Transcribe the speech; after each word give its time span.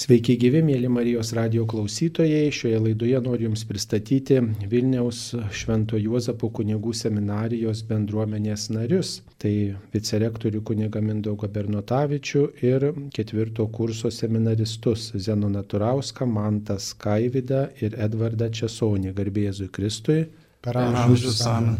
Sveiki 0.00 0.38
gyvi, 0.40 0.62
mėly 0.64 0.88
Marijos 0.88 1.34
radio 1.36 1.66
klausytojai. 1.68 2.46
Šioje 2.56 2.78
laidoje 2.80 3.18
noriu 3.20 3.50
Jums 3.50 3.66
pristatyti 3.68 4.38
Vilniaus 4.70 5.18
Švento 5.52 6.00
Juozapo 6.00 6.48
kunigų 6.56 6.94
seminarijos 6.96 7.82
bendruomenės 7.90 8.70
narius. 8.72 9.10
Tai 9.44 9.52
vicerektorių 9.92 10.64
kunigą 10.64 11.04
Mindaugą 11.04 11.52
Bernotavičių 11.52 12.46
ir 12.64 12.88
ketvirto 13.12 13.68
kurso 13.76 14.08
seminaristus 14.08 15.10
Zenoną 15.12 15.66
Turauską, 15.68 16.24
Mantas 16.24 16.94
Kaividą 16.96 17.66
ir 17.84 18.00
Edvardą 18.00 18.48
Česonį, 18.48 19.12
garbėzui 19.20 19.68
Kristui. 19.68 20.22
Per 20.64 20.80
amžius 20.80 21.44
amen. 21.44 21.76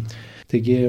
Taigi 0.50 0.82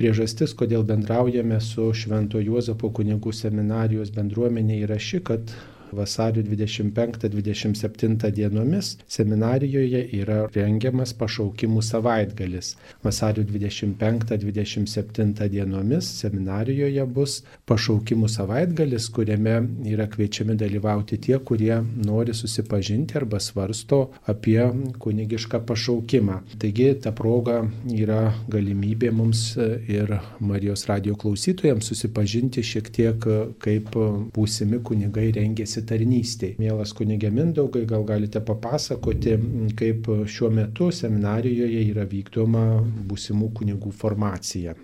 priežastis, 0.00 0.56
kodėl 0.56 0.88
bendraujame 0.88 1.60
su 1.60 1.92
Švento 1.92 2.40
Juozapo 2.40 2.88
kunigų 2.96 3.36
seminarijos 3.36 4.14
bendruomenė 4.16 4.86
yra 4.86 4.96
ši, 4.96 5.26
kad 5.28 5.52
vasario 5.92 6.42
25-27 6.42 8.30
dienomis 8.30 8.98
seminarijoje 9.08 10.08
yra 10.20 10.48
rengiamas 10.54 11.14
pašaukimų 11.18 11.82
savaitgalis. 11.82 12.76
Vasario 13.04 13.44
25-27 13.44 15.48
dienomis 15.48 16.20
seminarijoje 16.20 17.06
bus 17.06 17.42
pašaukimų 17.68 18.28
savaitgalis, 18.32 19.08
kuriame 19.14 19.68
yra 19.88 20.06
kviečiami 20.10 20.54
dalyvauti 20.58 21.18
tie, 21.28 21.38
kurie 21.38 21.82
nori 22.04 22.34
susipažinti 22.34 23.18
arba 23.18 23.40
svarsto 23.40 24.10
apie 24.26 24.72
kunigišką 24.98 25.60
pašaukimą. 25.68 26.40
Taigi 26.58 26.94
ta 27.02 27.12
proga 27.12 27.62
yra 27.94 28.32
galimybė 28.50 29.10
mums 29.14 29.56
ir 29.88 30.18
Marijos 30.40 30.86
radio 30.88 31.16
klausytojams 31.18 31.88
susipažinti 31.90 32.62
šiek 32.64 32.90
tiek, 32.94 33.26
kaip 33.62 33.96
būsimi 34.34 34.80
kunigai 34.84 35.28
rengėsi 35.36 35.77
ėmėsi 35.78 35.86
tarnystėje. 35.86 36.58
Mielas 36.58 36.92
kunigė 36.92 37.30
Mindaugai, 37.30 37.86
gal 37.86 38.04
galite 38.04 38.40
papasakoti, 38.40 39.38
kaip 39.76 40.06
šiuo 40.26 40.50
metu 40.50 40.90
seminarijoje 40.90 41.90
yra 41.90 42.04
vykdoma 42.04 42.82
būsimų 43.08 43.52
kunigų 43.54 43.92
formacija. 43.92 44.74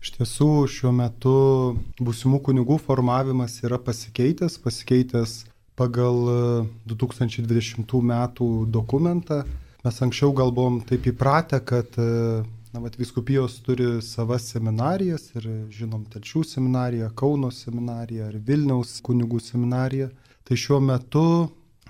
Iš 0.00 0.12
tiesų, 0.18 0.68
šiuo 0.68 0.92
metu 0.92 1.76
būsimų 1.98 2.42
kunigų 2.42 2.78
formavimas 2.78 3.62
yra 3.64 3.78
pasikeitęs, 3.78 4.58
pasikeitęs 4.62 5.46
pagal 5.76 6.66
2020 6.86 8.02
metų 8.02 8.66
dokumentą. 8.70 9.44
Mes 9.84 10.02
anksčiau 10.02 10.32
gal 10.34 10.52
buvom 10.52 10.80
taip 10.82 11.06
įpratę, 11.06 11.60
kad 11.62 11.96
na, 11.96 12.80
vat, 12.82 12.96
viskupijos 12.98 13.60
turi 13.62 14.00
savas 14.02 14.50
seminarijas 14.52 15.30
ir 15.36 15.46
žinom 15.70 16.04
Telšių 16.10 16.44
seminariją, 16.44 17.10
Kauno 17.14 17.50
seminariją 17.50 18.30
ir 18.30 18.40
Vilniaus 18.46 19.00
kunigų 19.06 19.40
seminariją. 19.40 20.10
Tai 20.46 20.56
šiuo 20.56 20.78
metu 20.80 21.26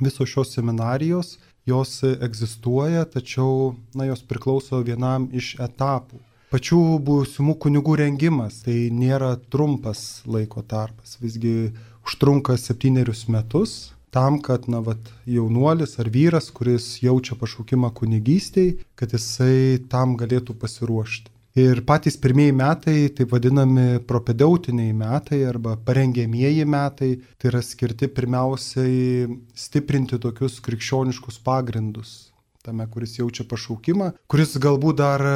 visos 0.01 0.29
šios 0.29 0.55
seminarijos, 0.57 1.37
jos 1.67 1.99
egzistuoja, 2.05 3.05
tačiau 3.05 3.75
na, 3.95 4.07
jos 4.09 4.23
priklauso 4.25 4.81
vienam 4.87 5.29
iš 5.33 5.57
etapų. 5.61 6.23
Pačių 6.53 6.81
būsimų 7.03 7.57
kunigų 7.61 7.97
rengimas 8.01 8.63
tai 8.65 8.87
nėra 8.95 9.35
trumpas 9.51 10.23
laiko 10.31 10.63
tarpas, 10.63 11.19
visgi 11.21 11.73
užtrunka 12.07 12.57
septynerius 12.61 13.27
metus 13.29 13.77
tam, 14.15 14.39
kad 14.41 14.69
na, 14.73 14.81
vat, 14.81 15.11
jaunuolis 15.29 15.99
ar 16.01 16.09
vyras, 16.09 16.49
kuris 16.55 16.87
jaučia 17.05 17.37
pašaukimą 17.37 17.91
kunigystėj, 17.99 18.71
kad 18.97 19.13
jisai 19.13 19.83
tam 19.93 20.17
galėtų 20.17 20.57
pasiruošti. 20.63 21.36
Ir 21.57 21.79
patys 21.89 22.19
pirmieji 22.21 22.53
metai, 22.53 22.97
taip 23.17 23.31
vadinami 23.33 24.03
propedeutiniai 24.05 24.93
metai 24.93 25.39
arba 25.49 25.79
parengėmieji 25.89 26.67
metai, 26.69 27.15
tai 27.41 27.49
yra 27.49 27.63
skirti 27.65 28.11
pirmiausiai 28.13 29.25
stiprinti 29.57 30.21
tokius 30.21 30.61
krikščioniškus 30.67 31.41
pagrindus 31.47 32.26
tame, 32.67 32.87
kuris 32.91 33.17
jaučia 33.21 33.47
pašaukimą, 33.49 34.11
kuris 34.31 34.57
galbūt 34.63 34.99
dar 35.01 35.23
e, 35.23 35.35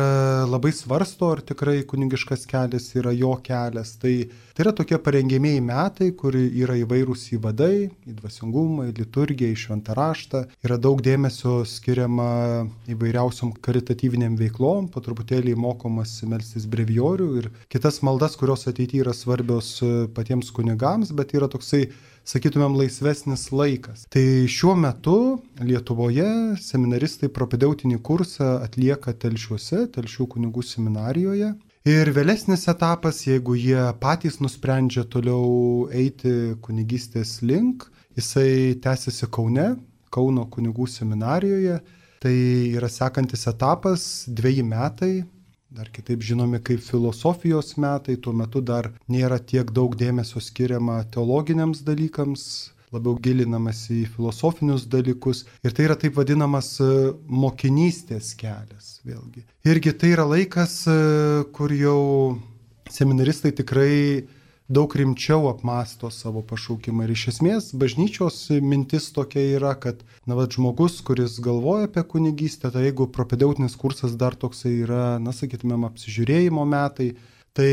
labai 0.50 0.73
svarsto, 0.75 1.31
ar 1.34 1.42
tikrai 1.46 1.80
kunigiškas 1.89 2.46
kelias 2.51 2.91
yra 2.98 3.14
jo 3.17 3.33
kelias. 3.45 3.95
Tai, 4.02 4.13
tai 4.55 4.64
yra 4.67 4.74
tokie 4.77 4.98
parengėmėjai 5.01 5.63
metai, 5.64 6.11
kur 6.19 6.36
yra 6.36 6.77
įvairūs 6.83 7.29
įvadai, 7.36 7.89
į 8.11 8.17
dvasingumą, 8.19 8.90
į 8.90 8.96
liturgiją, 8.98 9.55
į 9.55 9.61
šventą 9.64 9.96
raštą. 9.98 10.45
Yra 10.67 10.79
daug 10.83 11.02
dėmesio 11.07 11.61
skiriama 11.69 12.30
įvairiausiom 12.90 13.55
karitatyviniam 13.64 14.39
veiklom, 14.40 14.90
po 14.90 15.02
truputėlį 15.05 15.57
mokomas 15.58 16.19
melstis 16.29 16.69
brevijorių 16.70 17.33
ir 17.40 17.51
kitas 17.73 18.02
maldas, 18.07 18.39
kurios 18.40 18.67
ateityje 18.70 19.07
yra 19.07 19.17
svarbios 19.17 19.77
e, 19.85 19.92
patiems 20.14 20.52
kunigams, 20.55 21.14
bet 21.17 21.36
yra 21.39 21.51
toksai 21.51 21.86
sakytumėm, 22.29 22.77
laisvesnis 22.79 23.48
laikas. 23.53 24.07
Tai 24.13 24.25
šiuo 24.51 24.75
metu 24.79 25.17
Lietuvoje 25.61 26.57
seminaristai 26.63 27.31
propedeutinį 27.33 28.01
kursą 28.07 28.58
atlieka 28.64 29.14
telšiuose, 29.14 29.86
telšių 29.95 30.29
kunigų 30.35 30.64
seminarijoje. 30.67 31.55
Ir 31.89 32.11
vėlesnis 32.13 32.67
etapas, 32.69 33.23
jeigu 33.25 33.55
jie 33.57 33.81
patys 34.03 34.36
nusprendžia 34.45 35.07
toliau 35.08 35.89
eiti 35.97 36.57
kunigystės 36.61 37.39
link, 37.41 37.86
jisai 38.19 38.77
tęsiasi 38.85 39.31
Kaune, 39.33 39.73
Kauno 40.11 40.45
kunigų 40.51 40.89
seminarijoje. 40.91 41.79
Tai 42.20 42.37
yra 42.77 42.89
sekantis 42.92 43.47
etapas, 43.48 44.02
dviejai 44.29 44.64
metai, 44.67 45.13
dar 45.70 45.89
kitaip 45.95 46.23
žinomi 46.27 46.58
kaip 46.67 46.83
filosofijos 46.83 47.77
metai, 47.79 48.17
tuo 48.19 48.33
metu 48.35 48.61
dar 48.61 48.91
nėra 49.08 49.39
tiek 49.39 49.70
daug 49.70 49.95
dėmesio 49.98 50.42
skiriama 50.42 50.98
teologiniams 51.14 51.85
dalykams, 51.86 52.45
labiau 52.91 53.14
gilinamas 53.23 53.85
į 53.95 54.01
filosofinius 54.17 54.89
dalykus 54.91 55.45
ir 55.63 55.75
tai 55.77 55.86
yra 55.86 55.97
taip 56.01 56.17
vadinamas 56.19 56.73
e, 56.83 56.91
mokinystės 57.31 58.33
kelias 58.41 58.97
vėlgi. 59.07 59.45
Irgi 59.70 59.95
tai 59.95 60.11
yra 60.17 60.27
laikas, 60.27 60.75
e, 60.91 60.98
kur 61.55 61.70
jau 61.70 62.01
seminaristai 62.91 63.55
tikrai 63.55 64.27
daug 64.70 64.95
rimčiau 64.95 65.48
apmąsto 65.51 66.11
savo 66.14 66.45
pašaukimą. 66.47 67.05
Ir 67.05 67.13
iš 67.17 67.25
esmės 67.33 67.73
bažnyčios 67.75 68.36
mintis 68.63 69.08
tokia 69.17 69.42
yra, 69.57 69.75
kad, 69.75 70.05
na, 70.31 70.36
va, 70.39 70.47
žmogus, 70.47 71.01
kuris 71.03 71.41
galvoja 71.42 71.89
apie 71.89 72.05
kunigystę, 72.07 72.70
tai 72.70 72.86
jeigu 72.86 73.08
propedeutinis 73.11 73.75
kursas 73.81 74.14
dar 74.20 74.39
toksai 74.39 74.77
yra, 74.85 75.05
na, 75.19 75.35
sakytumėm, 75.35 75.89
apsižiūrėjimo 75.91 76.69
metai, 76.70 77.11
tai 77.58 77.70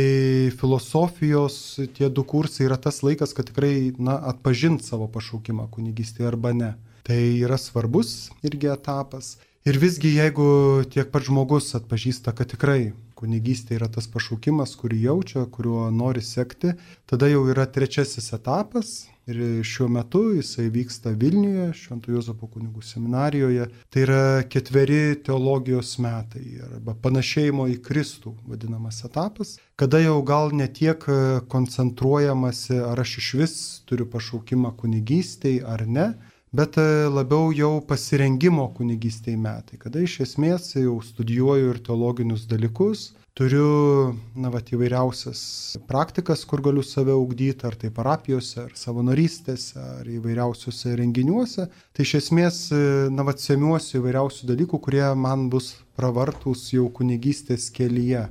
filosofijos 0.58 1.60
tie 1.94 2.10
du 2.10 2.26
kursai 2.26 2.66
yra 2.66 2.82
tas 2.82 3.04
laikas, 3.06 3.36
kad 3.38 3.52
tikrai, 3.52 3.94
na, 4.02 4.18
atpažint 4.34 4.82
savo 4.82 5.06
pašaukimą 5.14 5.70
kunigystėje 5.76 6.32
arba 6.34 6.56
ne. 6.58 6.74
Tai 7.06 7.20
yra 7.46 7.62
svarbus 7.62 8.32
irgi 8.44 8.74
etapas. 8.74 9.38
Ir 9.70 9.78
visgi, 9.80 10.18
jeigu 10.18 10.48
tiek 10.90 11.14
pat 11.14 11.30
žmogus 11.30 11.76
atpažįsta, 11.78 12.34
kad 12.34 12.50
tikrai 12.52 12.96
kunigystė 13.18 13.78
yra 13.80 13.90
tas 13.92 14.08
pašaukimas, 14.14 14.76
kurį 14.80 15.04
jaučia, 15.08 15.46
kuriuo 15.52 15.88
nori 15.94 16.24
sekti. 16.24 16.76
Tada 17.10 17.30
jau 17.32 17.46
yra 17.52 17.66
trečiasis 17.66 18.34
etapas 18.38 19.08
ir 19.28 19.40
šiuo 19.68 19.90
metu 19.92 20.22
jisai 20.38 20.70
vyksta 20.72 21.12
Vilniuje, 21.20 21.72
Švento 21.76 22.14
Jozapo 22.14 22.48
kunigų 22.52 22.84
seminarijoje. 22.86 23.68
Tai 23.92 24.04
yra 24.06 24.22
ketveri 24.48 25.18
teologijos 25.26 25.98
metai 26.04 26.46
arba 26.70 26.96
panašėjimo 27.04 27.68
į 27.74 27.82
Kristų 27.84 28.38
vadinamas 28.48 29.04
etapas, 29.08 29.58
kada 29.80 30.00
jau 30.04 30.22
gal 30.28 30.56
netiek 30.56 31.04
koncentruojamasi, 31.52 32.80
ar 32.88 33.04
aš 33.04 33.18
iš 33.24 33.30
vis 33.42 33.60
turiu 33.90 34.08
pašaukimą 34.14 34.74
kunigystėj 34.80 35.62
ar 35.68 35.86
ne 35.88 36.10
bet 36.56 36.78
e, 36.80 36.88
labiau 37.12 37.52
jau 37.56 37.78
pasirengimo 37.88 38.70
kunigystėje 38.78 39.40
metai, 39.40 39.80
kada 39.82 40.04
iš 40.04 40.22
esmės 40.28 40.74
jau 40.76 40.98
studijuoju 41.04 41.72
ir 41.74 41.80
teologinius 41.84 42.48
dalykus, 42.50 43.12
turiu, 43.38 44.16
na, 44.34 44.50
va, 44.50 44.62
įvairiausias 44.62 45.42
praktikas, 45.90 46.42
kur 46.50 46.64
galiu 46.66 46.82
save 46.86 47.14
ugdyti, 47.14 47.68
ar 47.70 47.78
tai 47.78 47.92
parapijose, 47.94 48.64
ar 48.64 48.78
savanorystėse, 48.78 49.78
ar 50.02 50.10
įvairiausiuose 50.10 50.96
renginiuose. 50.98 51.68
Tai 51.94 52.06
iš 52.08 52.16
esmės, 52.24 52.62
e, 52.74 52.80
na, 53.14 53.28
va, 53.28 53.36
semiuosi 53.38 54.00
įvairiausių 54.00 54.50
dalykų, 54.54 54.82
kurie 54.88 55.06
man 55.14 55.52
bus 55.54 55.76
pravartus 56.00 56.72
jau 56.74 56.88
kunigystės 56.94 57.70
kelyje. 57.74 58.26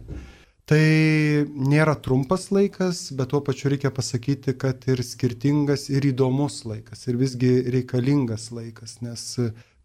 Tai 0.66 1.46
nėra 1.46 1.92
trumpas 2.02 2.48
laikas, 2.50 3.12
bet 3.14 3.30
tuo 3.30 3.38
pačiu 3.46 3.70
reikia 3.70 3.92
pasakyti, 3.94 4.56
kad 4.58 4.82
ir 4.90 4.98
skirtingas, 5.06 5.84
ir 5.94 6.08
įdomus 6.08 6.64
laikas, 6.66 7.04
ir 7.06 7.20
visgi 7.20 7.52
reikalingas 7.70 8.48
laikas, 8.50 8.96
nes 8.98 9.28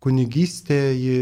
kunigystė 0.01 0.79
ji 0.97 1.19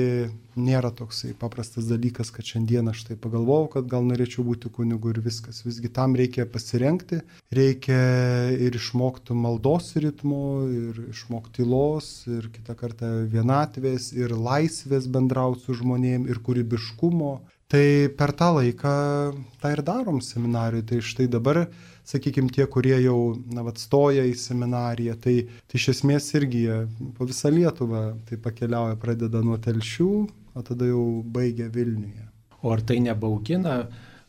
nėra 0.56 0.94
toksai 0.96 1.34
paprastas 1.36 1.92
dalykas, 1.92 2.32
kad 2.32 2.48
šiandieną 2.48 2.96
aš 2.96 3.04
tai 3.10 3.20
pagalvojau, 3.20 3.68
kad 3.76 3.92
gal 3.92 4.08
norėčiau 4.08 4.48
būti 4.48 4.72
kunigu 4.72 5.12
ir 5.12 5.20
viskas. 5.28 5.60
Visgi 5.68 5.92
tam 5.92 6.16
reikia 6.16 6.48
pasirenkti, 6.48 7.20
reikia 7.52 8.00
ir 8.56 8.80
išmokti 8.80 9.36
maldos 9.36 9.92
ritmo, 10.00 10.42
ir 10.72 11.04
išmokti 11.12 11.60
tylos, 11.60 12.14
ir 12.32 12.48
kitą 12.56 12.80
kartą 12.80 13.14
vienatvės, 13.28 14.14
ir 14.16 14.40
laisvės 14.40 15.12
bendrauti 15.12 15.68
su 15.68 15.82
žmonėm, 15.84 16.32
ir 16.32 16.40
kūrybiškumo 16.48 17.34
Tai 17.70 18.10
per 18.18 18.32
tą 18.34 18.48
laiką 18.56 18.92
tą 19.62 19.72
ir 19.76 19.84
darom 19.86 20.24
seminarijui. 20.26 20.88
Tai 20.90 21.02
štai 21.06 21.28
dabar, 21.30 21.60
sakykime, 22.10 22.50
tie, 22.50 22.66
kurie 22.66 22.96
jau 23.04 23.36
na, 23.54 23.62
atstoja 23.70 24.24
į 24.26 24.34
seminariją, 24.42 25.14
tai, 25.22 25.36
tai 25.70 25.78
iš 25.78 25.92
esmės 25.94 26.32
irgi 26.40 26.64
jie 26.66 26.80
po 27.18 27.28
visą 27.30 27.52
Lietuvą 27.54 28.04
tai 28.26 28.40
pakeliauja, 28.42 28.98
pradeda 28.98 29.44
nuo 29.46 29.60
telšių, 29.62 30.10
o 30.58 30.66
tada 30.66 30.90
jau 30.90 31.04
baigia 31.22 31.70
Vilniuje. 31.70 32.26
O 32.66 32.74
ar 32.74 32.82
tai 32.82 32.98
nebaugina? 33.06 33.84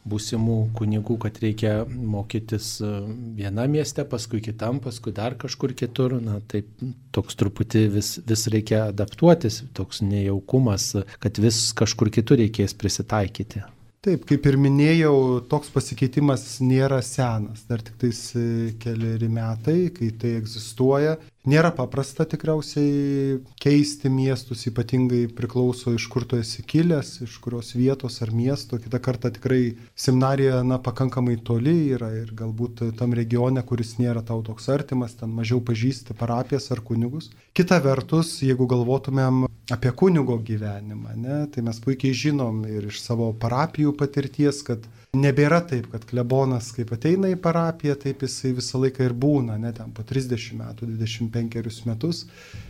Būsimų 0.09 0.59
kunigų, 0.79 1.17
kad 1.25 1.41
reikia 1.43 1.73
mokytis 1.89 2.73
e, 2.85 2.93
vienam 3.39 3.75
mieste, 3.75 4.05
paskui 4.09 4.41
kitam, 4.45 4.81
paskui 4.85 5.13
dar 5.17 5.37
kažkur 5.41 5.75
kitur. 5.77 6.17
Na, 6.25 6.39
taip, 6.53 6.71
toks 7.15 7.39
truputį 7.41 7.87
vis, 7.97 8.15
vis 8.27 8.47
reikia 8.53 8.87
adaptuotis, 8.91 9.63
toks 9.77 10.05
nejaukumas, 10.07 10.93
kad 11.21 11.43
vis 11.43 11.69
kažkur 11.77 12.13
kitur 12.15 12.41
reikės 12.41 12.77
prisitaikyti. 12.79 13.65
Taip, 14.01 14.23
kaip 14.25 14.47
ir 14.49 14.57
minėjau, 14.57 15.17
toks 15.51 15.69
pasikeitimas 15.75 16.45
nėra 16.65 17.03
senas, 17.05 17.67
dar 17.69 17.83
tik 17.85 17.99
tais 18.01 18.21
e, 18.33 18.45
keliari 18.81 19.29
metai, 19.29 19.75
kai 19.93 20.09
tai 20.23 20.31
egzistuoja 20.39 21.19
Nėra 21.49 21.71
paprasta 21.73 22.27
tikriausiai 22.29 23.39
keisti 23.65 24.11
miestus, 24.13 24.67
ypatingai 24.69 25.23
priklauso 25.33 25.95
iš 25.97 26.05
kur 26.13 26.27
tu 26.29 26.37
esi 26.37 26.61
kilęs, 26.69 27.15
iš 27.25 27.39
kurios 27.41 27.73
vietos 27.73 28.21
ar 28.21 28.29
miesto. 28.37 28.77
Kita 28.77 29.01
kartą 29.01 29.31
tikrai 29.33 29.63
seminarija 29.97 30.59
na, 30.69 30.77
pakankamai 30.85 31.39
toli 31.41 31.95
yra 31.97 32.11
ir 32.19 32.35
galbūt 32.37 32.83
tam 33.01 33.17
regione, 33.17 33.65
kuris 33.65 33.95
nėra 33.97 34.21
tau 34.21 34.45
toks 34.45 34.69
artimas, 34.69 35.17
ten 35.17 35.33
mažiau 35.33 35.63
pažįsti 35.65 36.19
parapijas 36.21 36.69
ar 36.77 36.85
kunigus. 36.85 37.31
Kita 37.57 37.81
vertus, 37.89 38.37
jeigu 38.45 38.69
galvotumėm 38.69 39.47
apie 39.71 39.93
kunigo 39.93 40.39
gyvenimą, 40.47 41.15
ne, 41.17 41.37
tai 41.53 41.63
mes 41.67 41.79
puikiai 41.85 42.17
žinom 42.17 42.65
ir 42.69 42.89
iš 42.91 43.03
savo 43.05 43.31
parapijų 43.43 43.95
patirties, 43.99 44.63
kad 44.67 44.87
Nebėra 45.11 45.59
taip, 45.67 45.89
kad 45.91 46.05
klebonas, 46.07 46.69
kaip 46.71 46.93
ateina 46.95 47.33
į 47.33 47.37
parapiją, 47.43 47.97
taip 47.99 48.21
jisai 48.23 48.53
visą 48.55 48.79
laiką 48.79 49.09
ir 49.09 49.15
būna, 49.19 49.57
net 49.59 49.81
ten 49.81 49.89
po 49.91 50.05
30 50.07 50.53
metų, 50.55 50.87
25 50.87 51.81
metus. 51.89 52.21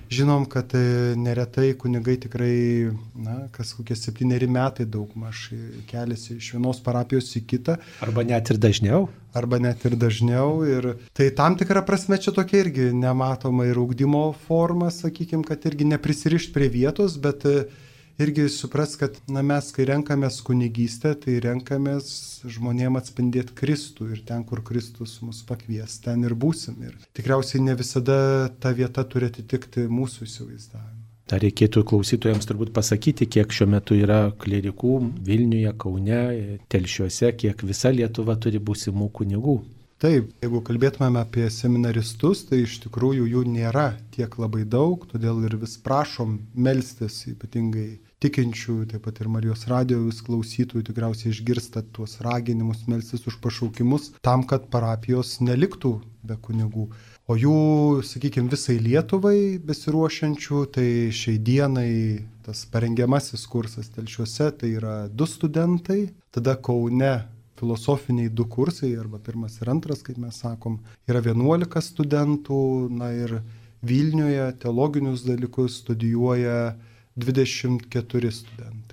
Žinom, 0.08 0.46
kad 0.48 0.72
e, 0.72 1.12
neretai 1.20 1.74
kunigai 1.76 2.14
tikrai, 2.22 2.54
na, 3.12 3.34
kas 3.52 3.74
kokie 3.76 3.92
septyneri 3.92 4.48
metai 4.48 4.86
daug 4.88 5.12
maž 5.20 5.50
keliasi 5.90 6.38
iš 6.38 6.48
vienos 6.54 6.80
parapijos 6.80 7.28
į 7.36 7.44
kitą. 7.52 7.76
Arba 8.08 8.24
net 8.24 8.48
ir 8.54 8.62
dažniau. 8.64 9.10
Arba 9.36 9.60
net 9.60 9.84
ir 9.84 9.98
dažniau. 10.00 10.64
Ir 10.64 10.94
tai 11.12 11.28
tam 11.36 11.60
tikrą 11.60 11.84
prasme 11.84 12.16
čia 12.16 12.32
tokia 12.32 12.64
irgi 12.64 12.88
nematoma 12.96 13.68
ir 13.68 13.84
augdymo 13.84 14.30
forma, 14.48 14.88
sakykime, 14.88 15.44
kad 15.44 15.68
irgi 15.68 15.92
neprisirišt 15.92 16.56
prie 16.56 16.72
vietos, 16.72 17.20
bet 17.20 17.44
uh, 17.44 17.68
irgi 18.20 18.48
supras, 18.52 18.94
kad 19.00 19.16
na, 19.32 19.42
mes, 19.46 19.70
kai 19.74 19.86
renkamės 19.88 20.40
kunigystę, 20.46 21.14
tai 21.22 21.38
renkamės 21.44 22.10
žmonėm 22.44 22.98
atspindėti 23.00 23.56
Kristų 23.56 24.10
ir 24.14 24.22
ten, 24.28 24.44
kur 24.48 24.62
Kristus 24.66 25.18
mus 25.24 25.42
pakvies, 25.48 25.98
ten 26.04 26.24
ir 26.28 26.36
būsim. 26.38 26.78
Ir 26.86 26.96
tikriausiai 27.16 27.62
ne 27.64 27.76
visada 27.78 28.48
ta 28.60 28.74
vieta 28.76 29.04
turi 29.08 29.30
atitikti 29.32 29.88
mūsų 29.90 30.28
įsivaizdavimą. 30.28 30.96
Dar 31.30 31.38
reikėtų 31.44 31.84
klausytojams 31.86 32.48
turbūt 32.48 32.72
pasakyti, 32.74 33.28
kiek 33.30 33.52
šiuo 33.54 33.68
metu 33.70 33.94
yra 33.94 34.32
klerikų 34.42 34.96
Vilniuje, 35.26 35.74
Kaune, 35.78 36.22
Telšiuose, 36.72 37.30
kiek 37.38 37.62
visa 37.62 37.92
Lietuva 37.94 38.34
turi 38.34 38.58
būsimų 38.58 39.06
kunigų. 39.14 39.60
Taip, 40.00 40.30
jeigu 40.40 40.62
kalbėtumėme 40.64 41.20
apie 41.20 41.44
seminaristus, 41.52 42.46
tai 42.48 42.62
iš 42.64 42.78
tikrųjų 42.86 43.26
jų 43.30 43.44
nėra 43.52 43.90
tiek 44.14 44.32
labai 44.40 44.64
daug, 44.64 45.02
todėl 45.10 45.42
ir 45.44 45.58
vis 45.60 45.76
prašom 45.84 46.38
melstis 46.56 47.18
ypatingai 47.28 48.00
tikinčių, 48.20 48.76
taip 48.90 49.04
pat 49.06 49.20
ir 49.22 49.30
Marijos 49.32 49.64
radijos 49.70 50.20
klausytojų 50.26 50.84
tikriausiai 50.90 51.32
išgirsta 51.32 51.82
tuos 51.96 52.18
raginimus 52.24 52.84
melstis 52.90 53.24
už 53.30 53.38
pašaukimus 53.40 54.10
tam, 54.24 54.44
kad 54.44 54.68
parapijos 54.72 55.38
neliktų 55.40 55.94
be 56.26 56.36
kunigų. 56.36 56.90
O 57.30 57.36
jų, 57.38 57.56
sakykime, 58.04 58.50
visai 58.52 58.76
Lietuvai 58.82 59.56
besiruošiančių, 59.64 60.62
tai 60.74 60.86
šiai 61.14 61.38
dienai 61.40 61.90
tas 62.44 62.64
parengiamasis 62.72 63.46
kursas 63.48 63.92
telšiuose 63.94 64.50
tai 64.60 64.72
yra 64.74 64.96
du 65.08 65.28
studentai, 65.30 66.10
tada 66.34 66.56
Kaune 66.58 67.14
filosofiniai 67.60 68.32
du 68.32 68.46
kursai, 68.48 68.94
arba 68.98 69.20
pirmas 69.22 69.60
ir 69.60 69.70
antras, 69.72 70.02
kaip 70.04 70.18
mes 70.20 70.42
sakom, 70.42 70.80
yra 71.08 71.22
11 71.24 71.80
studentų, 71.92 72.60
na 73.00 73.12
ir 73.16 73.40
Vilniuje 73.80 74.44
teologinius 74.60 75.22
dalykus 75.24 75.78
studijuoja 75.80 76.74
24 77.20 78.30
studentai. 78.30 78.89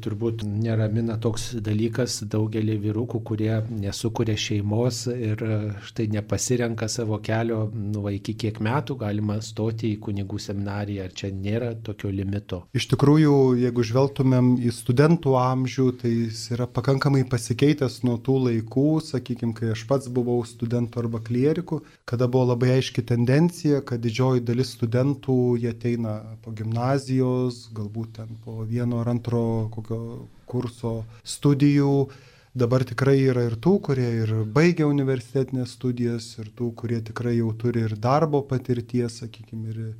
Turbūt 0.00 0.44
neramina 0.46 1.16
toks 1.20 1.50
dalykas 1.60 2.20
daugelį 2.30 2.76
vyrukų, 2.86 3.20
kurie 3.26 3.52
nesukuria 3.70 4.36
šeimos 4.40 5.02
ir 5.12 5.42
e, 5.44 5.58
štai 5.86 6.06
nepasirenka 6.14 6.88
savo 6.88 7.18
kelio, 7.24 7.66
nu, 7.74 8.04
iki 8.10 8.34
kiek 8.38 8.60
metų 8.64 8.96
galima 9.00 9.38
stoti 9.44 9.92
į 9.94 10.00
kunigų 10.06 10.40
seminariją, 10.40 11.08
ar 11.08 11.16
čia 11.16 11.32
nėra 11.34 11.72
tokio 11.84 12.12
limito. 12.14 12.62
Iš 12.76 12.88
tikrųjų, 12.94 13.34
jeigu 13.60 13.84
žvelgtumėm 13.90 14.52
į 14.64 14.72
studentų 14.74 15.36
amžių, 15.40 15.88
tai 16.00 16.12
jis 16.14 16.46
yra 16.54 16.68
pakankamai 16.70 17.24
pasikeitęs 17.30 18.00
nuo 18.06 18.16
tų 18.22 18.38
laikų, 18.46 18.86
sakykime, 19.10 19.54
kai 19.56 19.72
aš 19.74 19.84
pats 19.90 20.10
buvau 20.12 20.38
studentų 20.46 21.04
arba 21.04 21.22
klierikų, 21.26 21.82
kada 22.08 22.30
buvo 22.30 22.52
labai 22.52 22.76
aiški 22.78 23.04
tendencija, 23.06 23.82
kad 23.86 24.02
didžioji 24.04 24.44
dalis 24.46 24.74
studentų 24.76 25.38
jie 25.60 25.72
ateina 25.74 26.16
po 26.44 26.54
gimnazijos, 26.56 27.66
galbūt 27.76 28.16
ten 28.20 28.36
po 28.44 28.60
vieno 28.68 29.00
ar 29.02 29.10
antro 29.12 29.42
kokio 29.74 29.89
tokio 29.90 30.28
kurso 30.46 31.04
studijų. 31.24 32.10
Dabar 32.54 32.82
tikrai 32.82 33.20
yra 33.30 33.44
ir 33.46 33.54
tų, 33.62 33.76
kurie 33.80 34.08
ir 34.24 34.32
baigia 34.44 34.88
universitetinės 34.90 35.76
studijas, 35.76 36.32
ir 36.38 36.50
tų, 36.50 36.72
kurie 36.74 37.00
tikrai 37.00 37.36
jau 37.36 37.52
turi 37.54 37.84
ir 37.86 37.94
darbo 37.94 38.42
patirties, 38.42 39.20
sakykime, 39.22 39.70
ir, 39.70 39.94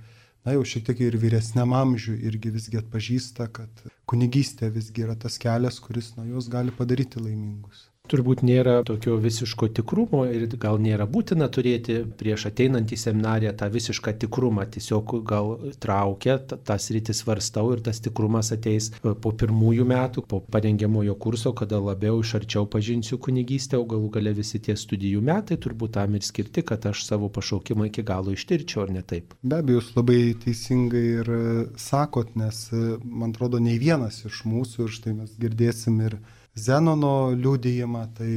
na, 0.45 0.57
jau 0.57 0.65
šiek 0.67 0.89
tiek 0.89 1.05
ir 1.07 1.19
vyresniam 1.23 1.71
amžiui 1.79 2.19
irgi 2.27 2.51
visgi 2.51 2.81
atpažįsta, 2.83 3.47
kad 3.55 3.87
kunigystė 4.11 4.73
visgi 4.75 5.07
yra 5.07 5.15
tas 5.15 5.39
kelias, 5.39 5.79
kuris, 5.79 6.17
na, 6.17 6.27
juos 6.27 6.51
gali 6.51 6.75
padaryti 6.75 7.23
laimingus 7.23 7.90
turbūt 8.11 8.43
nėra 8.47 8.81
tokio 8.87 9.17
visiško 9.21 9.69
tikrumo 9.79 10.25
ir 10.29 10.47
gal 10.61 10.81
nėra 10.83 11.07
būtina 11.11 11.49
turėti 11.53 12.01
prieš 12.21 12.49
ateinant 12.51 12.91
į 12.91 12.99
seminariją 13.01 13.53
tą 13.61 13.71
visišką 13.73 14.15
tikrumą. 14.25 14.67
Tiesiog 14.75 15.15
gal 15.27 15.53
traukia, 15.83 16.39
tas 16.41 16.91
rytis 16.95 17.23
varstau 17.27 17.73
ir 17.75 17.85
tas 17.87 18.03
tikrumas 18.03 18.53
ateis 18.57 18.91
e, 18.93 19.15
po 19.15 19.33
pirmųjų 19.43 19.87
metų, 19.91 20.25
po 20.31 20.43
parengiamojo 20.53 21.17
kurso, 21.23 21.55
kada 21.57 21.81
labiau 21.83 22.21
iš 22.25 22.35
arčiau 22.41 22.67
pažinsiu 22.71 23.21
kunigystę, 23.23 23.79
o 23.79 23.87
galų 23.89 24.11
gale 24.17 24.35
visi 24.37 24.61
tie 24.63 24.77
studijų 24.79 25.23
metai 25.25 25.59
turbūt 25.61 25.97
tam 25.99 26.19
ir 26.19 26.27
skirti, 26.27 26.65
kad 26.67 26.87
aš 26.91 27.05
savo 27.07 27.31
pašaukimą 27.33 27.91
iki 27.91 28.05
galo 28.07 28.35
ištirčiau, 28.35 28.87
ar 28.87 28.95
ne 28.99 29.05
taip? 29.07 29.35
Be 29.43 29.61
abejo, 29.61 29.81
jūs 29.81 29.95
labai 29.97 30.21
teisingai 30.45 31.07
ir 31.21 31.33
e, 31.37 31.41
sakot, 31.81 32.35
nes 32.41 32.67
e, 32.75 32.85
man 33.05 33.35
atrodo, 33.35 33.63
nei 33.63 33.79
vienas 33.81 34.23
iš 34.27 34.45
mūsų, 34.49 34.87
ir 34.87 34.97
štai 34.99 35.17
mes 35.23 35.35
girdėsim 35.41 36.01
ir 36.07 36.19
Zenono 36.59 37.31
liūdėjimą, 37.39 38.03
tai 38.19 38.33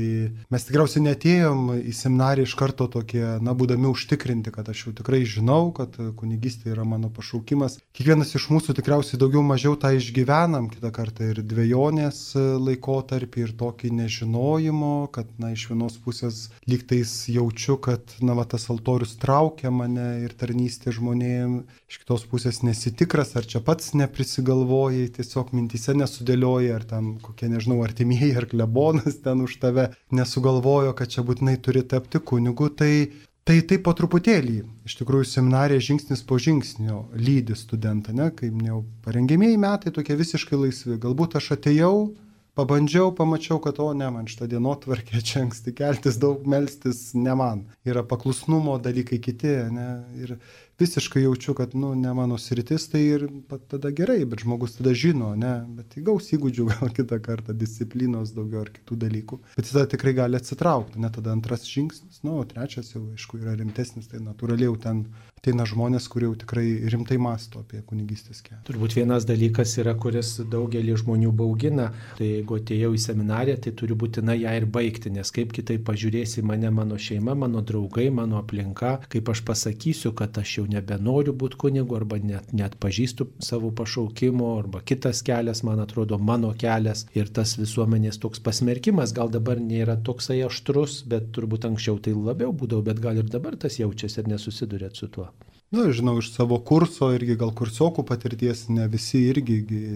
mes 0.53 0.65
tikriausiai 0.67 1.01
netėjom 1.07 1.63
į 1.81 1.93
seminariją 1.97 2.45
iš 2.45 2.53
karto 2.59 2.85
tokie, 2.91 3.23
na, 3.41 3.55
būdami 3.57 3.89
užtikrinti, 3.89 4.53
kad 4.53 4.69
aš 4.69 4.85
jau 4.85 4.93
tikrai 4.99 5.23
žinau, 5.25 5.71
kad 5.75 5.97
kunigystė 6.19 6.71
yra 6.75 6.85
mano 6.85 7.09
pašaukimas. 7.13 7.79
Kiekvienas 7.97 8.35
iš 8.37 8.47
mūsų 8.53 8.75
tikriausiai 8.77 9.19
daugiau 9.21 9.41
mažiau 9.45 9.73
tą 9.79 9.95
išgyvenam, 9.97 10.69
kitą 10.73 10.93
kartą 10.93 11.31
ir 11.31 11.41
dviejonės 11.41 12.21
laikotarpį, 12.37 13.47
ir 13.47 13.55
tokį 13.57 13.91
nežinojimo, 14.03 14.93
kad, 15.15 15.33
na, 15.41 15.53
iš 15.57 15.65
vienos 15.71 15.97
pusės 16.03 16.45
lygtais 16.69 17.15
jaučiu, 17.33 17.79
kad, 17.81 18.13
na, 18.21 18.37
va, 18.37 18.45
tas 18.45 18.69
altorius 18.69 19.17
traukia 19.21 19.73
mane 19.73 20.21
ir 20.27 20.37
tarnystė 20.37 20.93
žmonėms, 20.93 21.81
iš 21.89 21.99
kitos 22.05 22.27
pusės 22.29 22.61
nesitikras, 22.65 23.33
ar 23.37 23.49
čia 23.49 23.61
pats 23.65 23.91
neprisigalvojai, 23.97 25.09
tiesiog 25.17 25.51
mintise 25.57 25.97
nesudėliojai, 25.97 26.71
ar 26.77 26.87
tam 26.89 27.15
kokie, 27.21 27.49
nežinau, 27.51 27.81
arti 27.85 28.02
artimieji 28.03 28.37
ar 28.37 28.45
klebonas 28.45 29.21
ten 29.23 29.41
už 29.41 29.59
tave 29.59 29.93
nesugalvojo, 30.11 30.93
kad 30.93 31.07
čia 31.07 31.23
būtinai 31.23 31.57
turi 31.61 31.83
tapti 31.83 32.19
kunigu, 32.19 32.69
tai 32.69 33.11
Tai 33.43 33.57
taip 33.67 33.81
po 33.83 33.91
truputėlį, 33.91 34.61
iš 34.87 34.93
tikrųjų 35.01 35.25
seminarija 35.27 35.81
žingsnis 35.83 36.21
po 36.23 36.37
žingsnio 36.39 37.09
lydi 37.11 37.57
studentą, 37.59 38.13
ne, 38.15 38.29
kaip 38.31 38.53
minėjau, 38.55 38.85
parengėmėjai 39.03 39.57
metai 39.59 39.91
tokie 39.91 40.15
visiškai 40.15 40.55
laisvi. 40.61 40.95
Galbūt 40.95 41.35
aš 41.35 41.49
atėjau, 41.57 42.13
pabandžiau, 42.55 43.11
pamačiau, 43.11 43.59
kad 43.59 43.81
o 43.83 43.89
ne, 43.91 44.07
man 44.15 44.31
šitą 44.31 44.47
dienotvarkę 44.47 45.19
čia 45.19 45.41
anksti 45.43 45.75
keltis, 45.75 46.21
daug 46.23 46.47
melstis, 46.47 47.09
ne 47.19 47.35
man. 47.35 47.65
Yra 47.83 48.05
paklusnumo 48.07 48.77
dalykai 48.79 49.19
kiti, 49.19 49.57
ne, 49.75 49.89
ir 50.23 50.37
visiškai 50.79 51.23
jaučiu, 51.23 51.53
kad, 51.57 51.75
nu, 51.75 51.93
ne 51.95 52.13
mano 52.13 52.37
sritis, 52.37 52.87
tai 52.89 53.01
ir 53.15 53.27
tada 53.71 53.91
gerai, 53.95 54.23
bet 54.29 54.43
žmogus 54.45 54.77
tada 54.77 54.93
žino, 54.97 55.33
ne, 55.39 55.53
bet 55.77 55.97
įgaus 56.01 56.31
įgūdžių 56.37 56.69
gal 56.71 56.93
kitą 56.97 57.19
kartą, 57.23 57.55
disciplinos 57.57 58.33
daugiau 58.37 58.63
ar 58.65 58.71
kitų 58.73 58.97
dalykų. 59.05 59.41
Bet 59.57 59.69
tada 59.69 59.85
tikrai 59.93 60.15
gali 60.17 60.39
atsitraukti, 60.39 61.01
ne 61.03 61.11
tada 61.13 61.35
antras 61.35 61.67
žingsnis, 61.69 62.23
nu, 62.25 62.39
trečias 62.49 62.93
jau, 62.95 63.05
aišku, 63.13 63.41
yra 63.43 63.57
rimtesnis, 63.59 64.09
tai 64.11 64.23
natūraliai 64.23 64.71
jau 64.71 64.79
ten 64.87 65.05
ateina 65.43 65.65
žmonės, 65.67 66.05
kurie 66.07 66.29
jau 66.29 66.37
tikrai 66.39 66.65
rimtai 66.87 67.17
masto 67.19 67.59
apie 67.59 67.81
kunigystės 67.83 68.39
kelią. 68.45 68.61
Turbūt 68.63 68.93
vienas 68.95 69.25
dalykas 69.27 69.73
yra, 69.81 69.91
kuris 69.99 70.37
daugelį 70.47 70.95
žmonių 71.01 71.33
baugina, 71.35 71.89
tai 72.15 72.29
jeigu 72.29 72.61
atėjau 72.61 72.93
į 72.95 73.01
seminariją, 73.03 73.57
tai 73.65 73.73
turiu 73.75 73.97
būtinai 73.99 74.37
ją 74.39 74.53
ir 74.61 74.67
baigti, 74.71 75.11
nes 75.11 75.33
kaip 75.35 75.51
kitaip 75.51 75.83
pažiūrėsi 75.89 76.45
mane 76.47 76.71
mano 76.71 76.95
šeima, 76.95 77.35
mano 77.35 77.59
draugai, 77.59 78.07
mano 78.07 78.39
aplinka, 78.39 78.93
kaip 79.11 79.33
aš 79.35 79.43
pasakysiu, 79.49 80.13
kad 80.15 80.39
aš 80.39 80.61
jau 80.61 80.65
nebenoriu 80.73 81.35
būti 81.43 81.59
kunigu 81.63 81.97
arba 81.99 82.19
net, 82.21 82.51
net 82.53 82.75
pažįstu 82.83 83.29
savo 83.43 83.71
pašaukimo, 83.79 84.49
arba 84.59 84.83
kitas 84.91 85.23
kelias, 85.25 85.63
man 85.67 85.83
atrodo, 85.83 86.19
mano 86.19 86.53
kelias 86.65 87.05
ir 87.17 87.31
tas 87.37 87.55
visuomenės 87.61 88.19
toks 88.23 88.43
pasmerkimas 88.43 89.15
gal 89.15 89.31
dabar 89.33 89.61
nėra 89.61 89.99
toksai 90.09 90.41
aštrus, 90.49 91.01
bet 91.09 91.31
turbūt 91.37 91.69
anksčiau 91.69 92.01
tai 92.03 92.17
labiau 92.17 92.53
būdavo, 92.53 92.85
bet 92.89 93.01
gal 93.03 93.23
ir 93.23 93.31
dabar 93.37 93.57
tas 93.59 93.79
jaučiasi 93.79 94.23
ir 94.23 94.31
nesusidurėt 94.35 94.99
su 94.99 95.11
tuo. 95.13 95.31
Na, 95.73 95.87
žinau, 95.89 96.19
iš 96.21 96.27
savo 96.35 96.59
kurso 96.61 97.07
irgi 97.15 97.33
gal 97.41 97.49
kursiokų 97.57 98.03
patirties 98.05 98.67
ne 98.69 98.83
visi 98.93 99.23
irgi 99.31 99.55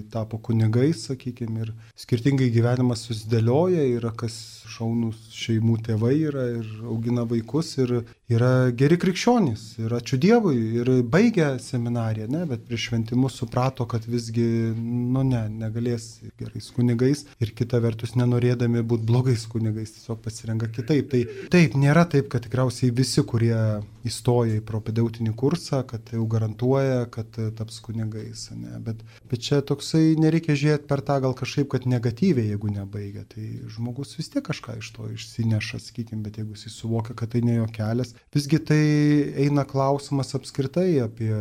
tapo 0.10 0.40
kunigais, 0.42 1.04
sakykime, 1.06 1.68
ir 1.68 1.74
skirtingai 2.02 2.48
gyvenimas 2.50 3.04
susidėlioja, 3.06 3.84
yra 4.00 4.10
kas 4.18 4.40
šaunus 4.70 5.30
šeimų 5.36 5.78
tėvai 5.88 6.14
yra 6.30 6.46
ir 6.60 6.68
augina 6.88 7.26
vaikus 7.28 7.74
ir 7.82 7.94
yra 8.32 8.70
geri 8.76 8.98
krikščionys 9.00 9.64
ir 9.84 9.96
ačiū 9.98 10.20
Dievui 10.22 10.58
ir 10.82 10.92
baigė 11.08 11.54
seminariją, 11.64 12.28
ne, 12.32 12.44
bet 12.50 12.66
prieš 12.68 12.90
šventimus 12.90 13.38
suprato, 13.40 13.88
kad 13.90 14.06
visgi, 14.10 14.46
nu 14.76 15.24
ne, 15.28 15.46
negalės 15.64 16.10
gerais 16.40 16.70
kunigais 16.76 17.26
ir 17.44 17.54
kita 17.58 17.80
vertus 17.84 18.18
nenorėdami 18.20 18.84
būti 18.84 19.08
blogais 19.08 19.46
kunigais, 19.52 19.96
tiesiog 19.96 20.22
pasirenka 20.26 20.70
kitaip. 20.74 21.12
Tai 21.12 21.24
taip, 21.54 21.78
nėra 21.80 22.08
taip, 22.10 22.28
kad 22.34 22.44
tikriausiai 22.46 22.92
visi, 22.96 23.24
kurie 23.28 23.56
įstoja 24.08 24.60
į 24.60 24.66
propedeutinį 24.68 25.34
kursą, 25.38 25.82
kad 25.88 26.12
jau 26.14 26.26
garantuoja, 26.30 27.06
kad 27.14 27.38
taps 27.58 27.80
kunigais. 27.84 28.48
Ne? 28.56 28.80
Bet, 28.84 29.04
bet 29.32 29.44
čia 29.44 29.62
toksai 29.66 30.16
nereikia 30.20 30.56
žiūrėti 30.58 30.88
per 30.90 31.04
tą 31.08 31.20
gal 31.24 31.36
kažkaip, 31.38 31.70
kad 31.74 31.88
negatyviai, 31.90 32.52
jeigu 32.54 32.72
nebaigia. 32.74 33.26
Tai 33.32 33.46
žmogus 33.74 34.16
vis 34.20 34.32
tiek 34.34 34.52
kažką 34.58 34.78
iš 34.80 34.92
to 34.92 35.08
išsineša, 35.14 35.80
sakykime, 35.80 36.24
bet 36.24 36.38
jeigu 36.38 36.56
jis 36.56 36.74
suvokia, 36.74 37.16
kad 37.16 37.30
tai 37.30 37.42
ne 37.42 37.56
jo 37.56 37.68
kelias. 37.74 38.14
Visgi 38.34 38.60
tai 38.60 38.82
eina 39.46 39.66
klausimas 39.66 40.34
apskritai 40.36 41.00
apie 41.04 41.32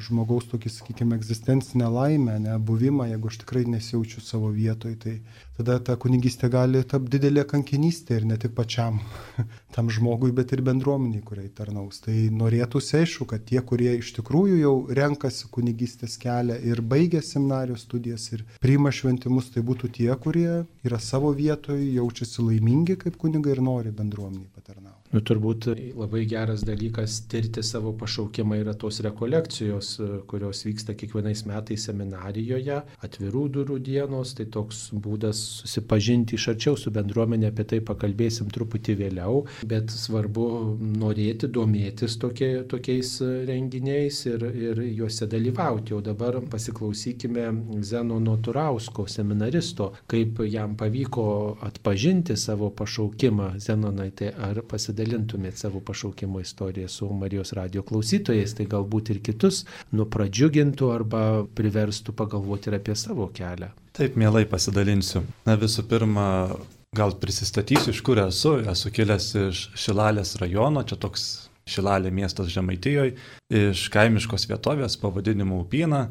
žmogaus 0.00 0.48
tokį, 0.50 0.70
sakykime, 0.70 1.16
egzistencinę 1.16 1.88
laimę, 1.88 2.38
ne, 2.40 2.58
buvimą, 2.58 3.08
jeigu 3.10 3.28
aš 3.28 3.42
tikrai 3.44 3.64
nesijaučiu 3.68 4.20
savo 4.20 4.50
vietoj, 4.50 4.96
tai 5.02 5.20
tada 5.58 5.78
ta 5.84 5.96
kunigystė 6.00 6.48
gali 6.52 6.82
tapti 6.88 7.16
didelė 7.16 7.44
kankinystė 7.48 8.20
ir 8.20 8.26
ne 8.30 8.38
tik 8.40 8.54
pačiam 8.56 9.00
tam 9.74 9.90
žmogui, 9.92 10.32
bet 10.36 10.54
ir 10.56 10.62
bendruomeniai, 10.66 11.24
kuriai 11.26 11.50
tarnaus. 11.60 12.00
Tai 12.04 12.14
norėtųsi 12.42 13.02
aišku, 13.02 13.28
kad 13.32 13.44
tie, 13.48 13.60
kurie 13.72 13.92
iš 13.98 14.12
tikrųjų 14.18 14.58
jau 14.62 14.74
renkasi 15.00 15.50
kunigystės 15.54 16.18
kelią 16.22 16.58
ir 16.72 16.82
baigia 16.94 17.22
seminarijos 17.24 17.86
studijas 17.88 18.28
ir 18.32 18.46
priima 18.62 18.92
šventimus, 18.94 19.52
tai 19.54 19.64
būtų 19.66 19.92
tie, 19.98 20.10
kurie 20.24 20.64
yra 20.86 21.00
savo 21.00 21.32
vietoje, 21.36 21.92
jaučiasi 21.98 22.48
laimingi 22.48 22.98
kaip 23.04 23.20
kunigai 23.20 23.56
ir 23.56 23.64
nori 23.64 23.94
bendruomeniai 23.94 24.50
patarnauti. 24.52 24.91
Nu, 25.12 25.20
turbūt 25.20 25.66
labai 25.92 26.22
geras 26.24 26.62
dalykas 26.64 27.18
tirti 27.28 27.60
savo 27.66 27.90
pašaukimą 28.00 28.56
yra 28.62 28.72
tos 28.72 29.02
rekolekcijos, 29.04 29.88
kurios 30.30 30.62
vyksta 30.64 30.94
kiekvienais 30.96 31.42
metais 31.44 31.84
seminarijoje, 31.84 32.78
atvirų 33.04 33.42
durų 33.56 33.76
dienos, 33.84 34.32
tai 34.38 34.46
toks 34.54 34.86
būdas 35.04 35.42
susipažinti 35.60 36.38
iš 36.38 36.46
arčiau 36.54 36.78
su 36.80 36.92
bendruomenė, 36.96 37.50
apie 37.52 37.66
tai 37.74 37.80
pakalbėsim 37.84 38.48
truputį 38.54 38.96
vėliau, 39.02 39.42
bet 39.68 39.92
svarbu 39.92 40.46
norėti, 40.80 41.50
domėtis 41.52 42.16
tokie, 42.22 42.64
tokiais 42.72 43.12
renginiais 43.50 44.22
ir, 44.32 44.46
ir 44.48 44.82
juose 44.96 45.28
dalyvauti. 45.28 45.92
O 45.92 46.00
dabar 46.00 46.40
pasiklausykime 46.48 47.50
Zenono 47.84 48.38
Turausko 48.40 49.04
seminaristo, 49.12 49.92
kaip 50.08 50.40
jam 50.48 50.72
pavyko 50.80 51.28
atpažinti 51.68 52.40
savo 52.40 52.72
pašaukimą. 52.80 53.52
Zenonai, 53.60 54.08
tai 54.16 54.32
ar 54.32 54.64
pasidaryti? 54.64 55.01
Pasidalintumėt 55.02 55.58
savo 55.58 55.80
pašaukimo 55.80 56.40
istoriją 56.40 56.88
su 56.88 57.08
Marijos 57.12 57.52
radio 57.52 57.82
klausytojais, 57.82 58.54
tai 58.54 58.66
galbūt 58.66 59.10
ir 59.10 59.20
kitus 59.20 59.64
nupradžiugintų 59.92 60.90
arba 60.92 61.44
priverstų 61.54 62.12
pagalvoti 62.14 62.70
ir 62.70 62.78
apie 62.78 62.94
savo 62.94 63.28
kelią. 63.32 63.72
Taip, 63.92 64.16
mielai 64.16 64.46
pasidalinsiu. 64.46 65.24
Na 65.46 65.56
visų 65.56 65.84
pirma, 65.88 66.54
gal 66.94 67.12
prisistatysiu, 67.18 67.90
iš 67.92 68.02
kur 68.02 68.18
esu. 68.18 68.60
Esu 68.68 68.90
kilęs 68.90 69.34
iš 69.48 69.70
Šilalės 69.74 70.36
rajono, 70.40 70.84
čia 70.84 70.96
toks 70.96 71.48
Šilalė 71.66 72.10
miestas 72.10 72.50
Žemaitijoje, 72.50 73.16
iš 73.50 73.88
kaimiškos 73.92 74.48
vietovės 74.50 74.96
pavadinimu 74.98 75.60
Upyna, 75.62 76.08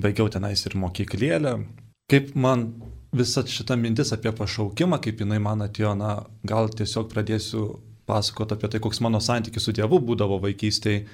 baigiau 0.00 0.28
tenais 0.32 0.64
ir 0.66 0.76
mokyklėlę. 0.76 1.58
Kaip 2.10 2.34
man 2.34 2.72
visa 3.12 3.44
šita 3.46 3.76
mintis 3.78 4.12
apie 4.12 4.32
pašaukimą, 4.34 4.98
kaip 5.02 5.22
jinai 5.22 5.38
man 5.42 5.62
atėjo, 5.64 5.94
na, 5.98 6.18
gal 6.46 6.68
tiesiog 6.68 7.08
pradėsiu 7.12 7.78
pasakoti 8.10 8.58
apie 8.58 8.70
tai, 8.74 8.82
koks 8.82 9.00
mano 9.06 9.22
santykis 9.22 9.66
su 9.66 9.74
Dievu 9.76 10.02
būdavo 10.10 10.40
vaikystėje, 10.42 11.04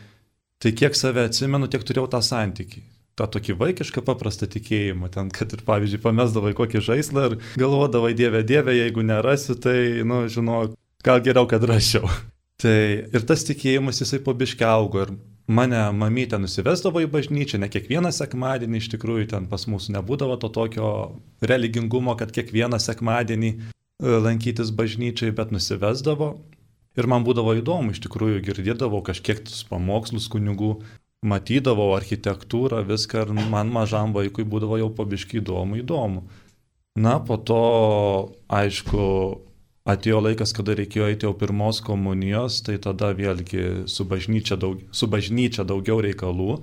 tai 0.63 0.73
kiek 0.73 0.97
save 0.97 1.29
atsimenu, 1.29 1.69
tiek 1.69 1.85
turėjau 1.85 2.09
tą 2.17 2.23
santykį. 2.25 2.83
Ta 3.17 3.25
tokį 3.33 3.55
vaikišką 3.57 4.03
paprastą 4.05 4.49
tikėjimą, 4.53 5.09
ten, 5.13 5.31
kad 5.33 5.53
ir 5.57 5.63
pavyzdžiui, 5.65 6.03
pamesdavai 6.05 6.53
kokį 6.57 6.83
žaislą 6.85 7.31
ir 7.31 7.37
galvodavai, 7.57 8.13
Dieve, 8.17 8.43
Dieve, 8.45 8.75
jeigu 8.77 9.05
nerasiu, 9.09 9.57
tai, 9.57 10.05
nu, 10.05 10.27
žinau, 10.33 10.67
gal 11.05 11.23
geriau, 11.25 11.49
kad 11.49 11.65
rašiau. 11.65 12.11
Tai 12.61 12.77
ir 13.13 13.25
tas 13.29 13.43
tikėjimas 13.45 14.01
jisai 14.01 14.23
pabiškiai 14.25 14.69
augo 14.73 15.03
ir 15.05 15.11
mane 15.47 15.81
mamytė 15.93 16.39
nusivesdavo 16.41 17.03
į 17.05 17.11
bažnyčią, 17.13 17.61
ne 17.61 17.69
kiekvieną 17.69 18.09
sekmadienį, 18.17 18.81
iš 18.81 18.89
tikrųjų 18.95 19.29
ten 19.35 19.49
pas 19.51 19.67
mus 19.71 19.91
nebūdavo 19.93 20.39
to 20.41 20.49
tokio 20.55 20.91
religingumo, 21.45 22.17
kad 22.19 22.33
kiekvieną 22.35 22.81
sekmadienį 22.83 23.51
e, 23.53 23.59
lankytis 24.25 24.73
bažnyčiai, 24.77 25.35
bet 25.37 25.53
nusivesdavo 25.55 26.33
Ir 26.97 27.09
man 27.13 27.27
būdavo 27.27 27.57
įdomu, 27.59 27.93
iš 27.93 28.01
tikrųjų 28.07 28.41
girdėdavau 28.47 29.03
kažkiek 29.05 29.43
pamokslus 29.69 30.31
kunigų, 30.33 30.79
matydavau 31.27 31.91
architektūrą, 31.97 32.83
viską 32.89 33.27
ir 33.27 33.35
man 33.37 33.73
mažam 33.73 34.15
vaikui 34.17 34.47
būdavo 34.49 34.79
jau 34.81 34.91
pabiškai 34.97 35.43
įdomu, 35.43 35.81
įdomu. 35.83 36.25
Na, 36.97 37.19
po 37.21 37.37
to, 37.37 37.61
aišku, 38.49 39.03
atėjo 39.87 40.23
laikas, 40.25 40.55
kada 40.57 40.77
reikėjo 40.79 41.11
eiti 41.13 41.29
jau 41.29 41.35
pirmos 41.37 41.83
komunijos, 41.85 42.63
tai 42.65 42.79
tada 42.83 43.13
vėlgi 43.17 43.87
su 43.93 44.07
bažnyčia, 44.09 44.57
daug, 44.61 44.81
su 44.97 45.09
bažnyčia 45.11 45.67
daugiau 45.69 46.01
reikalų. 46.05 46.61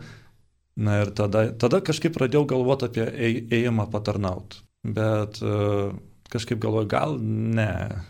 Na 0.83 1.03
ir 1.03 1.13
tada, 1.13 1.51
tada 1.61 1.83
kažkaip 1.85 2.15
pradėjau 2.15 2.47
galvoti 2.49 2.89
apie 2.89 3.05
ėjimą 3.53 3.85
patarnauti. 3.93 4.63
Bet 4.83 5.37
uh, 5.45 5.93
kažkaip 6.33 6.57
galvoju, 6.63 6.89
gal 6.89 7.19
ne, 7.21 8.01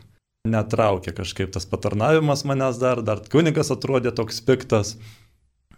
netraukė 0.43 1.13
kažkaip 1.15 1.53
tas 1.55 1.63
patarnavimas 1.71 2.41
manęs 2.43 2.75
dar, 2.81 2.99
dar 2.99 3.21
kunigas 3.31 3.69
atrodė 3.71 4.11
toks 4.11 4.41
piktas. 4.43 4.97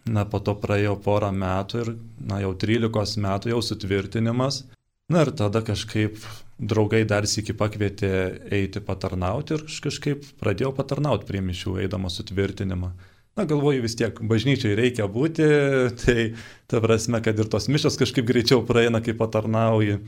Na, 0.10 0.24
po 0.26 0.40
to 0.42 0.56
praėjo 0.58 0.96
porą 1.02 1.32
metų 1.34 1.82
ir, 1.84 1.92
na, 2.18 2.40
jau 2.42 2.52
13 2.58 3.22
metų 3.22 3.52
jau 3.54 3.62
sutvirtinimas. 3.66 4.64
Na 5.14 5.22
ir 5.22 5.32
tada 5.38 5.62
kažkaip 5.66 6.18
draugai 6.58 7.04
dar 7.06 7.30
sėki 7.30 7.54
pakvietė 7.58 8.12
eiti 8.58 8.82
patarnauti 8.82 9.54
ir 9.54 9.66
kažkaip 9.86 10.26
pradėjau 10.42 10.74
patarnauti 10.78 11.30
prie 11.30 11.46
mišių, 11.46 11.78
eidamas 11.86 12.18
sutvirtinimą. 12.18 12.92
Na, 13.38 13.46
galvoju, 13.46 13.86
vis 13.86 13.98
tiek 14.02 14.18
bažnyčiai 14.18 14.78
reikia 14.82 15.06
būti, 15.06 15.46
tai 16.02 16.30
ta 16.66 16.82
prasme, 16.82 17.22
kad 17.22 17.38
ir 17.38 17.54
tos 17.54 17.70
mišos 17.70 18.02
kažkaip 18.02 18.26
greičiau 18.34 18.66
praeina, 18.66 19.06
kai 19.06 19.14
patarnauji. 19.18 20.02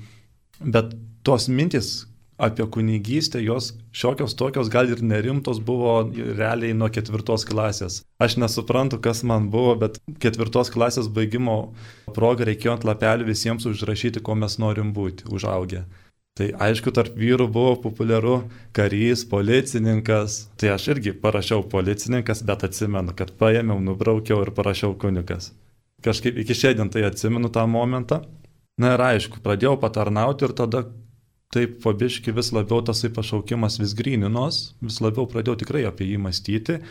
Bet 0.65 0.97
tos 1.25 1.45
mintis, 1.45 2.07
apie 2.37 2.67
kunigystę, 2.69 3.41
jos 3.41 3.73
šiokios 3.91 4.35
tokios 4.37 4.69
gal 4.69 4.89
ir 4.93 5.01
nerimtos 5.01 5.59
buvo 5.59 5.93
realiai 6.13 6.73
nuo 6.77 6.89
ketvirtos 6.93 7.45
klasės. 7.49 8.03
Aš 8.21 8.37
nesuprantu, 8.41 9.01
kas 9.01 9.23
man 9.25 9.49
buvo, 9.53 9.75
bet 9.81 9.97
ketvirtos 10.21 10.69
klasės 10.73 11.09
baigimo 11.09 11.57
proga 12.13 12.45
reikėjo 12.47 12.77
ant 12.77 12.85
lapelių 12.85 13.27
visiems 13.31 13.65
užrašyti, 13.69 14.21
ko 14.21 14.37
mes 14.37 14.59
norim 14.61 14.93
būti, 14.93 15.25
užaugę. 15.33 15.85
Tai 16.37 16.51
aišku, 16.61 16.91
tarp 16.93 17.15
vyrų 17.17 17.47
buvo 17.49 17.71
populiaru 17.81 18.35
karys, 18.77 19.23
policininkas. 19.25 20.43
Tai 20.61 20.75
aš 20.75 20.91
irgi 20.93 21.15
parašiau 21.17 21.63
policininkas, 21.65 22.43
bet 22.45 22.67
atsimenu, 22.67 23.15
kad 23.17 23.31
paėmiau, 23.39 23.81
nubraukiau 23.81 24.43
ir 24.45 24.53
parašiau 24.53 24.93
kunigas. 25.01 25.49
Kažkaip 26.05 26.37
iki 26.37 26.53
šiandien 26.53 26.93
tai 26.93 27.07
atsimenu 27.07 27.49
tą 27.49 27.65
momentą. 27.65 28.21
Na 28.77 28.93
ir 28.93 29.01
aišku, 29.01 29.41
pradėjau 29.41 29.79
patarnauti 29.81 30.45
ir 30.45 30.53
tada 30.53 30.83
taip 31.55 31.79
pabiški 31.83 32.33
vis 32.35 32.51
labiau 32.55 32.81
tasai 32.85 33.09
pašaukimas 33.13 33.79
vis 33.81 33.95
grininos, 33.97 34.61
vis 34.83 34.99
labiau 35.03 35.27
pradėjau 35.29 35.61
tikrai 35.63 35.85
apie 35.87 36.09
jį 36.09 36.19
mąstyti. 36.25 36.81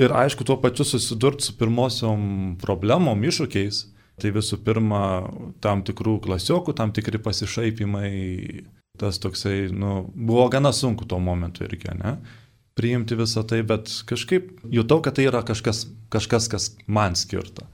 Ir 0.00 0.14
aišku, 0.16 0.46
tuo 0.48 0.56
pačiu 0.60 0.86
susidurti 0.88 1.46
su 1.46 1.56
pirmosiom 1.60 2.22
problemom, 2.62 3.26
iššūkiais. 3.28 3.88
Tai 4.22 4.28
visų 4.34 4.58
pirma, 4.62 5.02
tam 5.64 5.80
tikrų 5.86 6.18
klasiokų, 6.26 6.74
tam 6.76 6.92
tikri 6.94 7.18
pasišaipimai, 7.22 8.10
tas 9.00 9.18
toksai, 9.18 9.70
nu, 9.72 10.02
buvo 10.12 10.44
gana 10.52 10.70
sunku 10.76 11.08
tuo 11.08 11.18
momentu 11.18 11.64
irgi, 11.64 11.94
ne? 11.96 12.18
priimti 12.78 13.16
visą 13.18 13.42
tai, 13.48 13.60
bet 13.68 13.90
kažkaip 14.08 14.62
jutau, 14.72 15.00
kad 15.04 15.16
tai 15.18 15.26
yra 15.28 15.42
kažkas, 15.44 15.84
kažkas 16.12 16.48
kas 16.52 16.68
man 16.86 17.16
skirta. 17.18 17.66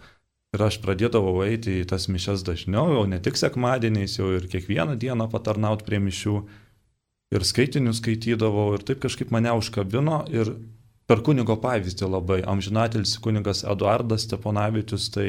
Ir 0.56 0.64
aš 0.64 0.78
pradėdavau 0.80 1.42
eiti 1.44 1.82
į 1.82 1.88
tas 1.90 2.06
mišes 2.08 2.42
dažniau, 2.46 2.88
jau 2.94 3.04
ne 3.10 3.18
tik 3.20 3.36
sekmadieniais, 3.36 4.16
jau 4.16 4.30
ir 4.32 4.48
kiekvieną 4.48 4.96
dieną 5.00 5.28
patarnauti 5.28 5.84
prie 5.84 6.00
mišių. 6.00 6.36
Ir 7.36 7.44
skaitinius 7.44 8.00
skaitydavau 8.00 8.70
ir 8.78 8.84
taip 8.88 9.02
kažkaip 9.02 9.34
mane 9.34 9.52
užkabino 9.52 10.22
ir 10.32 10.54
per 11.08 11.20
kunigo 11.24 11.58
pavyzdį 11.60 12.08
labai. 12.08 12.40
Amžinatelis 12.48 13.18
kunigas 13.24 13.60
Eduardas 13.68 14.24
Steponavičius, 14.24 15.10
tai 15.12 15.28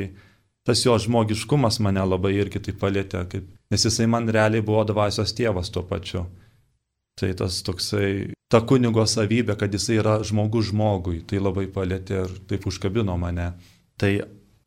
tas 0.63 0.85
jo 0.85 0.95
žmogiškumas 0.95 1.81
mane 1.83 2.03
labai 2.07 2.37
irgi 2.37 2.63
taip 2.69 2.79
palėtė, 2.79 3.25
kaip, 3.31 3.51
nes 3.71 3.85
jisai 3.89 4.07
man 4.07 4.31
realiai 4.31 4.63
buvo 4.63 4.85
dvasios 4.87 5.35
tėvas 5.35 5.71
tuo 5.75 5.83
pačiu. 5.83 6.23
Tai 7.19 7.33
tas 7.35 7.59
toksai, 7.67 8.31
ta 8.47 8.63
kunigo 8.63 9.03
savybė, 9.03 9.59
kad 9.59 9.73
jisai 9.75 9.99
yra 9.99 10.19
žmogus 10.23 10.69
žmogui, 10.71 11.19
tai 11.27 11.43
labai 11.43 11.67
palėtė 11.67 12.21
ir 12.23 12.35
taip 12.47 12.67
užkabino 12.71 13.19
mane. 13.19 13.51
Tai 13.99 14.13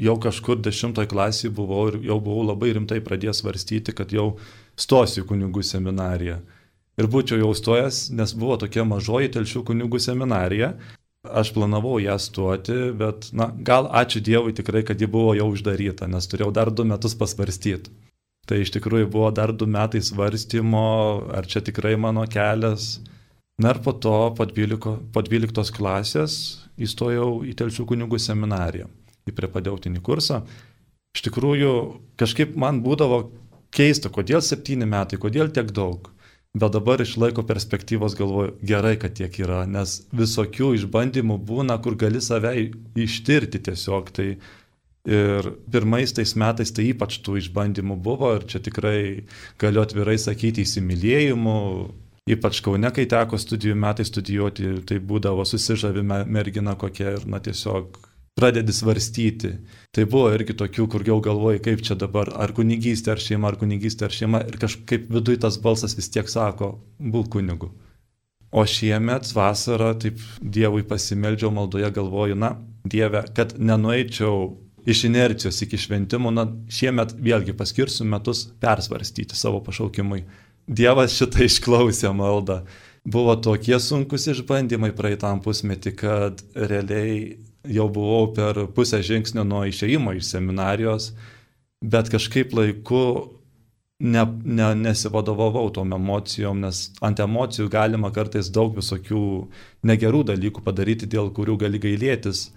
jau 0.03 0.17
kažkur 0.21 0.61
dešimtoj 0.63 1.07
klasėje 1.11 1.53
buvau 1.55 1.87
ir 1.91 2.01
jau 2.09 2.19
buvau 2.23 2.47
labai 2.51 2.73
rimtai 2.77 3.01
pradėjęs 3.05 3.43
svarstyti, 3.43 3.95
kad 3.97 4.13
jau 4.15 4.33
stosiu 4.79 5.25
kunigų 5.29 5.63
seminariją. 5.67 6.41
Ir 7.01 7.09
būčiau 7.09 7.41
jau 7.41 7.53
stojęs, 7.57 8.11
nes 8.13 8.35
buvo 8.37 8.59
tokia 8.61 8.85
mažoji 8.85 9.33
telšių 9.37 9.65
kunigų 9.71 10.01
seminarija. 10.03 10.75
Aš 11.23 11.53
planavau 11.55 12.01
ją 12.03 12.17
stoti, 12.19 12.75
bet, 12.99 13.29
na, 13.33 13.47
gal 13.55 13.87
ačiū 13.87 14.21
Dievui 14.27 14.53
tikrai, 14.59 14.83
kad 14.83 15.01
ji 15.01 15.07
buvo 15.07 15.37
jau 15.39 15.53
uždaryta, 15.53 16.09
nes 16.11 16.27
turėjau 16.27 16.51
dar 16.53 16.73
du 16.75 16.85
metus 16.85 17.15
pasvarstyti. 17.19 17.93
Tai 18.51 18.59
iš 18.59 18.73
tikrųjų 18.75 19.07
buvo 19.07 19.29
dar 19.31 19.53
du 19.55 19.69
metai 19.71 20.03
svarstymo, 20.03 21.31
ar 21.31 21.47
čia 21.47 21.63
tikrai 21.63 21.95
mano 21.95 22.27
kelias. 22.27 22.97
Na 23.63 23.71
ir 23.71 23.79
po 23.85 23.95
to, 23.95 24.17
po 24.35 24.49
12, 24.51 24.99
po 25.15 25.23
12 25.23 25.71
klasės, 25.77 26.35
įstojau 26.75 27.45
į 27.47 27.55
Telšių 27.61 27.87
kunigų 27.93 28.19
seminariją 28.19 28.91
į 29.29 29.35
prepadeutinį 29.37 30.03
kursą. 30.05 30.43
Iš 31.13 31.27
tikrųjų, 31.29 31.73
kažkaip 32.21 32.57
man 32.57 32.81
būdavo 32.85 33.27
keista, 33.75 34.11
kodėl 34.13 34.43
septyni 34.45 34.89
metai, 34.89 35.21
kodėl 35.21 35.53
tiek 35.53 35.73
daug. 35.75 36.11
Bet 36.53 36.75
dabar 36.75 37.01
iš 37.01 37.15
laiko 37.17 37.45
perspektyvos 37.49 38.13
galvoju, 38.19 38.59
gerai, 38.69 38.99
kad 39.01 39.15
tiek 39.17 39.39
yra, 39.41 39.63
nes 39.65 40.03
visokių 40.13 40.75
išbandymų 40.77 41.39
būna, 41.49 41.79
kur 41.81 41.97
gali 41.97 42.21
save 42.21 42.53
ištirti 43.07 43.63
tiesiog. 43.71 44.11
Tai 44.13 44.27
ir 45.09 45.49
pirmais 45.73 46.13
tais 46.13 46.37
metais 46.39 46.71
tai 46.77 46.91
ypač 46.93 47.19
tų 47.25 47.39
išbandymų 47.41 47.97
buvo 48.05 48.35
ir 48.37 48.45
čia 48.47 48.61
tikrai 48.63 49.25
galiu 49.59 49.83
atvirai 49.83 50.19
sakyti 50.21 50.67
įsimylėjimų. 50.67 51.59
Ypač 52.31 52.61
Kaune, 52.63 52.93
kai 52.95 53.09
teko 53.11 53.41
studijų 53.41 53.75
metai 53.75 54.05
studijuoti, 54.07 54.77
tai 54.87 55.01
būdavo 55.03 55.43
susižavime 55.49 56.21
mergina 56.31 56.77
kokia 56.79 57.17
ir, 57.17 57.25
na, 57.27 57.41
tiesiog 57.43 57.97
pradedi 58.39 58.73
svarstyti. 58.73 59.53
Tai 59.93 60.05
buvo 60.09 60.31
irgi 60.33 60.57
tokių, 60.57 60.89
kur 60.91 61.05
jau 61.07 61.19
galvoji, 61.25 61.63
kaip 61.65 61.85
čia 61.85 61.97
dabar, 61.99 62.33
ar 62.33 62.55
kunigystė, 62.57 63.15
ar 63.15 63.23
šeima, 63.23 63.53
ar 63.53 63.59
kunigystė, 63.61 64.09
ar 64.09 64.17
šeima, 64.17 64.43
ir 64.49 64.59
kažkaip 64.63 65.09
viduj 65.13 65.41
tas 65.45 65.59
balsas 65.63 65.97
vis 65.99 66.11
tiek 66.13 66.31
sako, 66.33 66.75
būk 66.99 67.33
kunigu. 67.37 67.73
O 68.53 68.65
šiemet 68.69 69.31
vasarą 69.33 69.95
taip 70.01 70.21
Dievui 70.43 70.85
pasimeldžiau 70.85 71.53
maldoje, 71.55 71.89
galvoju, 71.97 72.37
na, 72.37 72.57
Dieve, 72.85 73.23
kad 73.37 73.55
nenueičiau 73.59 74.51
iš 74.89 75.05
inercijos 75.09 75.63
iki 75.65 75.79
šventimų, 75.81 76.33
na, 76.35 76.47
šiemet 76.73 77.15
vėlgi 77.23 77.55
paskirsiu 77.57 78.09
metus 78.09 78.49
persvarstyti 78.61 79.39
savo 79.39 79.63
pašaukimui. 79.65 80.25
Dievas 80.69 81.15
šitą 81.17 81.47
išklausė 81.47 82.13
maldą. 82.17 82.63
Buvo 83.03 83.35
tokie 83.43 83.79
sunkus 83.83 84.29
išbandymai 84.31 84.93
praeitam 84.95 85.41
pusmetį, 85.43 85.95
kad 85.99 86.43
realiai 86.55 87.39
jau 87.69 87.87
buvau 87.93 88.33
per 88.35 88.67
pusę 88.75 89.03
žingsnio 89.03 89.45
nuo 89.45 89.63
išeimo 89.69 90.15
iš 90.17 90.33
seminarijos, 90.35 91.13
bet 91.83 92.11
kažkaip 92.11 92.55
laiku 92.57 93.05
ne, 94.03 94.25
ne, 94.45 94.75
nesivadovavau 94.75 95.71
tom 95.75 95.95
emocijom, 95.95 96.61
nes 96.65 96.89
ant 97.05 97.23
emocijų 97.23 97.69
galima 97.71 98.11
kartais 98.15 98.51
daug 98.51 98.75
visokių 98.77 99.23
negerų 99.87 100.25
dalykų 100.33 100.65
padaryti, 100.67 101.11
dėl 101.11 101.31
kurių 101.35 101.59
gali 101.63 101.83
gailėtis. 101.83 102.51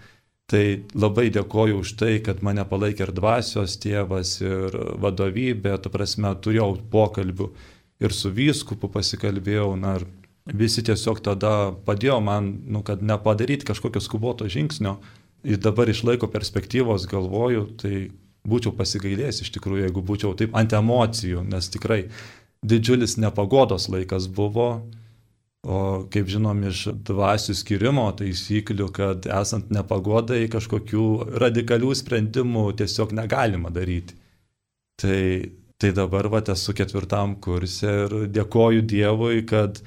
Tai 0.50 0.62
labai 0.94 1.32
dėkoju 1.34 1.80
už 1.82 1.96
tai, 1.98 2.20
kad 2.22 2.44
mane 2.46 2.62
palaikė 2.70 3.08
ir 3.08 3.12
dvasios 3.18 3.80
tėvas, 3.82 4.36
ir 4.46 4.76
vadovybė, 5.02 5.74
tu 5.82 5.90
prasme, 5.90 6.36
turėjau 6.38 6.76
pokalbių 6.94 7.48
ir 8.06 8.14
su 8.14 8.30
vyskupu 8.30 8.92
pasikalbėjau, 8.94 9.72
na 9.82 9.96
ir 9.98 10.06
visi 10.54 10.84
tiesiog 10.86 11.22
tada 11.26 11.74
padėjo 11.86 12.20
man, 12.22 12.52
nu, 12.70 12.84
kad 12.86 13.02
nepadaryti 13.02 13.66
kažkokio 13.66 14.02
skuboto 14.04 14.50
žingsnio. 14.52 14.98
Ir 15.46 15.62
dabar 15.62 15.90
iš 15.90 16.04
laiko 16.06 16.30
perspektyvos 16.32 17.06
galvoju, 17.10 17.68
tai 17.82 18.10
būčiau 18.46 18.74
pasigailėjęs 18.78 19.44
iš 19.46 19.52
tikrųjų, 19.58 19.86
jeigu 19.88 20.04
būčiau 20.06 20.34
taip 20.38 20.56
ant 20.58 20.74
emocijų, 20.74 21.44
nes 21.50 21.70
tikrai 21.74 22.06
didžiulis 22.66 23.18
nepagodos 23.22 23.90
laikas 23.94 24.30
buvo. 24.30 24.86
O 25.66 26.06
kaip 26.14 26.28
žinom 26.30 26.60
iš 26.70 26.84
dvasių 27.08 27.56
skirimo 27.58 28.06
taisyklių, 28.14 28.86
kad 28.94 29.26
esant 29.26 29.72
nepagodai 29.74 30.44
kažkokių 30.54 31.06
radikalių 31.42 31.90
sprendimų 31.98 32.68
tiesiog 32.78 33.16
negalima 33.18 33.72
daryti. 33.74 34.14
Tai, 35.02 35.22
tai 35.82 35.92
dabar 35.98 36.30
va 36.30 36.44
esu 36.54 36.76
ketvirtam 36.78 37.34
kursė 37.42 37.96
ir 38.04 38.14
dėkoju 38.36 38.86
Dievui, 38.86 39.42
kad 39.50 39.82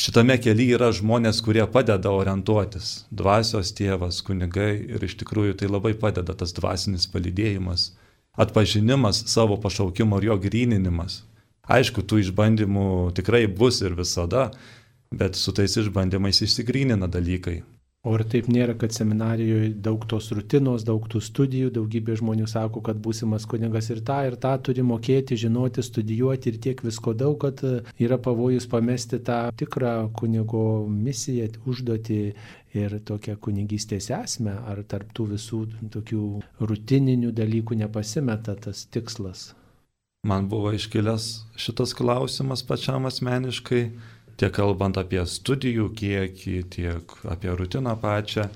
šitame 0.00 0.36
kelyje 0.40 0.76
yra 0.78 0.90
žmonės, 0.96 1.40
kurie 1.44 1.64
padeda 1.70 2.12
orientuotis. 2.14 3.04
Dvasios 3.12 3.72
tėvas, 3.76 4.22
kunigai 4.24 4.72
ir 4.96 5.04
iš 5.04 5.18
tikrųjų 5.20 5.58
tai 5.60 5.68
labai 5.70 5.92
padeda 5.98 6.36
tas 6.36 6.54
dvasinis 6.56 7.08
palydėjimas, 7.12 7.90
atpažinimas 8.40 9.24
savo 9.32 9.58
pašaukimo 9.60 10.20
ir 10.20 10.30
jo 10.30 10.38
gryninimas. 10.46 11.22
Aišku, 11.70 12.02
tų 12.02 12.22
išbandymų 12.24 12.86
tikrai 13.18 13.44
bus 13.46 13.82
ir 13.84 13.94
visada, 13.98 14.48
bet 15.14 15.36
su 15.38 15.52
tais 15.54 15.76
išbandymais 15.82 16.40
išsigrynina 16.46 17.10
dalykai. 17.10 17.60
O 18.00 18.14
ir 18.16 18.22
taip 18.32 18.46
nėra, 18.48 18.72
kad 18.80 18.94
seminarijoje 18.96 19.74
daug 19.84 20.06
tos 20.08 20.30
rutinos, 20.32 20.86
daug 20.88 21.04
tų 21.12 21.20
studijų, 21.20 21.68
daugybė 21.74 22.14
žmonių 22.16 22.46
sako, 22.48 22.80
kad 22.86 22.96
būsimas 22.96 23.44
kunigas 23.44 23.90
ir 23.92 23.98
tą, 24.08 24.22
ir 24.24 24.38
tą 24.40 24.54
turi 24.64 24.80
mokėti, 24.88 25.36
žinoti, 25.36 25.84
studijuoti 25.84 26.48
ir 26.48 26.56
tiek 26.64 26.80
visko 26.80 27.12
daug, 27.12 27.36
kad 27.42 27.60
e, 27.60 27.82
yra 28.00 28.16
pavojus 28.16 28.64
pamesti 28.72 29.20
tą 29.26 29.42
tikrą 29.52 29.92
kunigo 30.16 30.62
misiją, 30.88 31.50
užduoti 31.68 32.18
ir 32.80 32.96
tokią 33.04 33.36
kunigystės 33.36 34.08
esmę, 34.16 34.56
ar 34.72 34.80
tarptų 34.80 35.26
visų 35.34 35.60
tokių 35.92 36.24
rutininių 36.72 37.34
dalykų 37.36 37.82
nepasimeta 37.82 38.56
tas 38.64 38.86
tikslas. 38.88 39.50
Man 40.24 40.48
buvo 40.48 40.72
iškilęs 40.76 41.28
šitas 41.60 41.92
klausimas 41.96 42.64
pačiam 42.64 43.04
asmeniškai 43.08 43.84
tiek 44.40 44.56
kalbant 44.56 44.96
apie 45.00 45.20
studijų 45.28 45.90
kiekį, 45.96 46.56
tiek 46.72 47.14
apie 47.28 47.54
rutiną 47.56 47.96
pačią. 48.00 48.48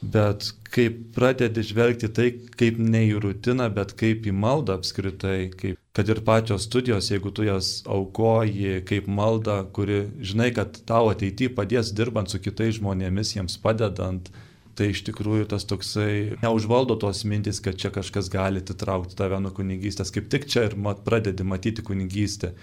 Bet 0.00 0.46
kai 0.72 0.86
pradedi 0.88 1.60
žvelgti 1.66 2.08
tai 2.16 2.30
kaip 2.56 2.78
ne 2.80 3.02
į 3.10 3.18
rutiną, 3.20 3.66
bet 3.76 3.92
kaip 4.00 4.24
į 4.24 4.32
maldą 4.32 4.78
apskritai, 4.78 5.50
kaip, 5.52 5.76
kad 5.92 6.08
ir 6.08 6.22
pačios 6.24 6.64
studijos, 6.64 7.10
jeigu 7.12 7.28
tu 7.36 7.44
jas 7.44 7.82
aukoji 7.84 8.78
kaip 8.88 9.10
maldą, 9.12 9.58
kuri 9.76 10.06
žinai, 10.24 10.54
kad 10.56 10.78
tau 10.88 11.10
ateityje 11.12 11.52
padės 11.58 11.92
dirbant 11.92 12.32
su 12.32 12.40
kitais 12.40 12.78
žmonėmis, 12.78 13.34
jiems 13.36 13.58
padedant, 13.60 14.30
tai 14.72 14.88
iš 14.94 15.02
tikrųjų 15.10 15.50
tas 15.50 15.68
toksai 15.68 16.38
neužvaldo 16.40 16.96
tos 17.02 17.20
mintis, 17.28 17.60
kad 17.60 17.76
čia 17.76 17.90
kažkas 17.92 18.30
gali 18.32 18.62
atitraukti 18.64 19.18
tave 19.18 19.36
nuo 19.44 19.52
kunigystės. 19.52 20.14
Kaip 20.14 20.32
tik 20.32 20.48
čia 20.48 20.64
ir 20.70 20.78
mat, 20.80 21.04
pradedi 21.04 21.44
matyti 21.44 21.84
kunigystę, 21.84 22.54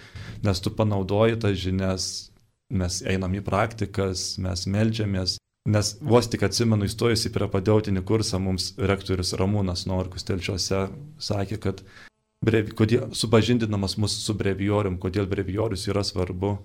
nes 0.42 0.64
tu 0.64 0.74
panaudoji 0.74 1.38
tas 1.46 1.60
žinias 1.62 2.10
mes 2.70 3.02
einam 3.08 3.36
į 3.36 3.44
praktikas, 3.46 4.36
mes 4.42 4.66
melžiamės. 4.68 5.38
Nes 5.68 5.94
vos 6.00 6.30
tik 6.32 6.46
atsimenu 6.48 6.88
įstojus 6.88 7.26
į 7.28 7.34
prepadeutinį 7.36 8.04
kursą, 8.08 8.40
mums 8.40 8.70
rektorius 8.80 9.34
Ramūnas 9.40 9.84
Norkus 9.90 10.24
telčiuose 10.28 10.86
sakė, 11.20 11.60
kad 11.60 11.84
brevi, 12.46 12.72
kodėl, 12.72 13.10
supažindinamas 13.12 13.98
mus 14.00 14.16
su 14.24 14.36
brevijorium, 14.38 14.96
kodėl 15.04 15.28
brevijorius 15.28 15.90
yra 15.92 16.06
svarbu. 16.08 16.58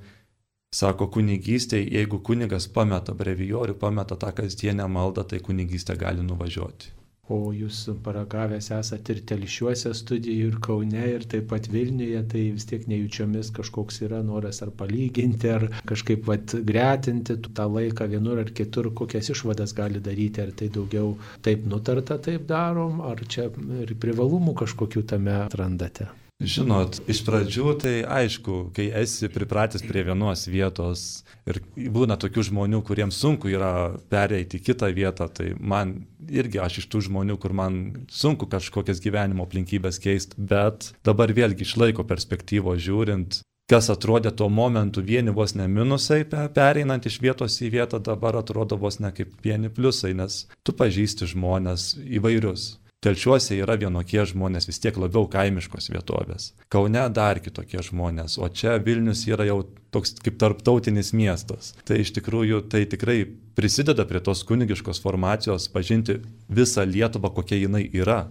Sako 0.72 1.10
kunigystė, 1.12 1.82
jeigu 1.82 2.22
kunigas 2.24 2.70
pameta 2.72 3.12
brevijorių, 3.12 3.76
pameta 3.76 4.16
tą 4.16 4.32
kasdienę 4.38 4.86
maldą, 4.88 5.26
tai 5.28 5.42
kunigystė 5.44 5.98
gali 6.00 6.24
nuvažiuoti 6.24 7.01
o 7.30 7.52
jūs 7.54 7.78
paragavęs 8.04 8.68
esate 8.76 9.14
ir 9.14 9.20
telšiuose 9.30 9.92
studijų, 9.96 10.48
ir 10.50 10.56
Kaune, 10.64 11.02
ir 11.14 11.26
taip 11.30 11.48
pat 11.52 11.68
Vilniuje, 11.72 12.22
tai 12.32 12.42
vis 12.56 12.66
tiek 12.68 12.84
nejučiomis 12.90 13.52
kažkoks 13.56 14.02
yra 14.06 14.22
noras 14.26 14.62
ar 14.64 14.72
palyginti, 14.78 15.52
ar 15.56 15.68
kažkaip 15.88 16.26
vat, 16.28 16.56
gretinti 16.70 17.38
tą 17.46 17.68
laiką 17.76 18.08
vienur 18.12 18.42
ar 18.44 18.50
kitur, 18.60 18.90
kokias 18.98 19.32
išvadas 19.34 19.74
gali 19.78 20.02
daryti, 20.02 20.42
ar 20.44 20.50
tai 20.56 20.70
daugiau 20.74 21.14
taip 21.46 21.62
nutarta, 21.68 22.18
taip 22.18 22.48
darom, 22.50 23.00
ar 23.06 23.22
čia 23.28 23.48
ir 23.82 23.94
privalumų 24.02 24.58
kažkokių 24.64 25.06
tame 25.14 25.38
atrandate. 25.44 26.10
Žinot, 26.42 26.98
iš 27.10 27.20
pradžių 27.26 27.74
tai 27.78 27.92
aišku, 28.02 28.72
kai 28.74 28.88
esi 29.02 29.28
pripratęs 29.30 29.84
prie 29.86 30.02
vienos 30.06 30.44
vietos 30.50 31.22
ir 31.46 31.60
būna 31.94 32.16
tokių 32.20 32.44
žmonių, 32.48 32.82
kuriems 32.86 33.18
sunku 33.22 33.50
yra 33.52 33.94
pereiti 34.10 34.58
kitą 34.62 34.90
vietą, 34.94 35.28
tai 35.30 35.52
man 35.58 36.00
irgi 36.26 36.60
aš 36.62 36.82
iš 36.82 36.88
tų 36.90 37.04
žmonių, 37.08 37.38
kur 37.42 37.54
man 37.54 37.78
sunku 38.10 38.48
kažkokias 38.50 39.02
gyvenimo 39.04 39.46
aplinkybės 39.46 40.02
keisti, 40.02 40.38
bet 40.38 40.92
dabar 41.06 41.32
vėlgi 41.34 41.66
iš 41.66 41.76
laiko 41.78 42.06
perspektyvos 42.08 42.82
žiūrint, 42.82 43.40
kas 43.70 43.88
atrodė 43.94 44.34
tuo 44.34 44.50
momentu 44.50 45.02
vieni 45.06 45.32
vos 45.34 45.54
ne 45.54 45.68
minusai 45.70 46.24
pereinant 46.26 47.06
iš 47.06 47.20
vietos 47.22 47.60
į 47.62 47.70
vietą, 47.78 48.02
dabar 48.02 48.42
atrodo 48.42 48.76
vos 48.76 48.98
ne 49.00 49.14
kaip 49.14 49.38
vieni 49.44 49.70
pliusai, 49.70 50.12
nes 50.18 50.46
tu 50.66 50.74
pažįsti 50.74 51.30
žmonės 51.36 51.92
įvairius 52.02 52.81
telšiuose 53.02 53.56
yra 53.58 53.76
vienokie 53.80 54.22
žmonės, 54.28 54.68
vis 54.70 54.78
tiek 54.82 54.96
labiau 55.00 55.26
kaimiškos 55.30 55.90
vietovės. 55.92 56.52
Kaune 56.72 57.02
dar 57.14 57.40
kitokie 57.42 57.82
žmonės, 57.82 58.38
o 58.38 58.48
čia 58.48 58.78
Vilnius 58.82 59.24
yra 59.30 59.46
jau 59.48 59.62
toks 59.92 60.14
kaip 60.22 60.38
tarptautinis 60.40 61.12
miestas. 61.16 61.72
Tai 61.88 61.98
iš 62.02 62.14
tikrųjų 62.16 62.62
tai 62.72 62.84
tikrai 62.88 63.24
prisideda 63.58 64.06
prie 64.08 64.22
tos 64.24 64.44
kunigiškos 64.48 65.02
formacijos 65.02 65.68
pažinti 65.72 66.20
visą 66.48 66.86
Lietuvą, 66.88 67.32
kokia 67.34 67.58
jinai 67.64 67.84
yra. 67.90 68.24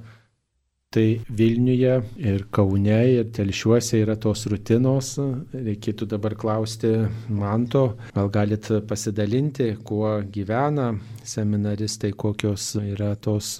Tai 0.91 1.21
Vilniuje 1.39 1.91
ir 2.19 2.41
Kaune 2.51 2.97
ir 3.13 3.29
Telšiuose 3.31 4.01
yra 4.01 4.17
tos 4.19 4.41
rutinos. 4.51 5.13
Reikėtų 5.55 6.03
dabar 6.11 6.35
klausti 6.35 6.91
Manto, 7.31 7.85
gal 8.11 8.27
galit 8.33 8.67
pasidalinti, 8.89 9.69
kuo 9.87 10.17
gyvena 10.35 10.89
seminaristai, 11.23 12.11
kokios 12.11 12.73
yra 12.81 13.13
tos 13.15 13.53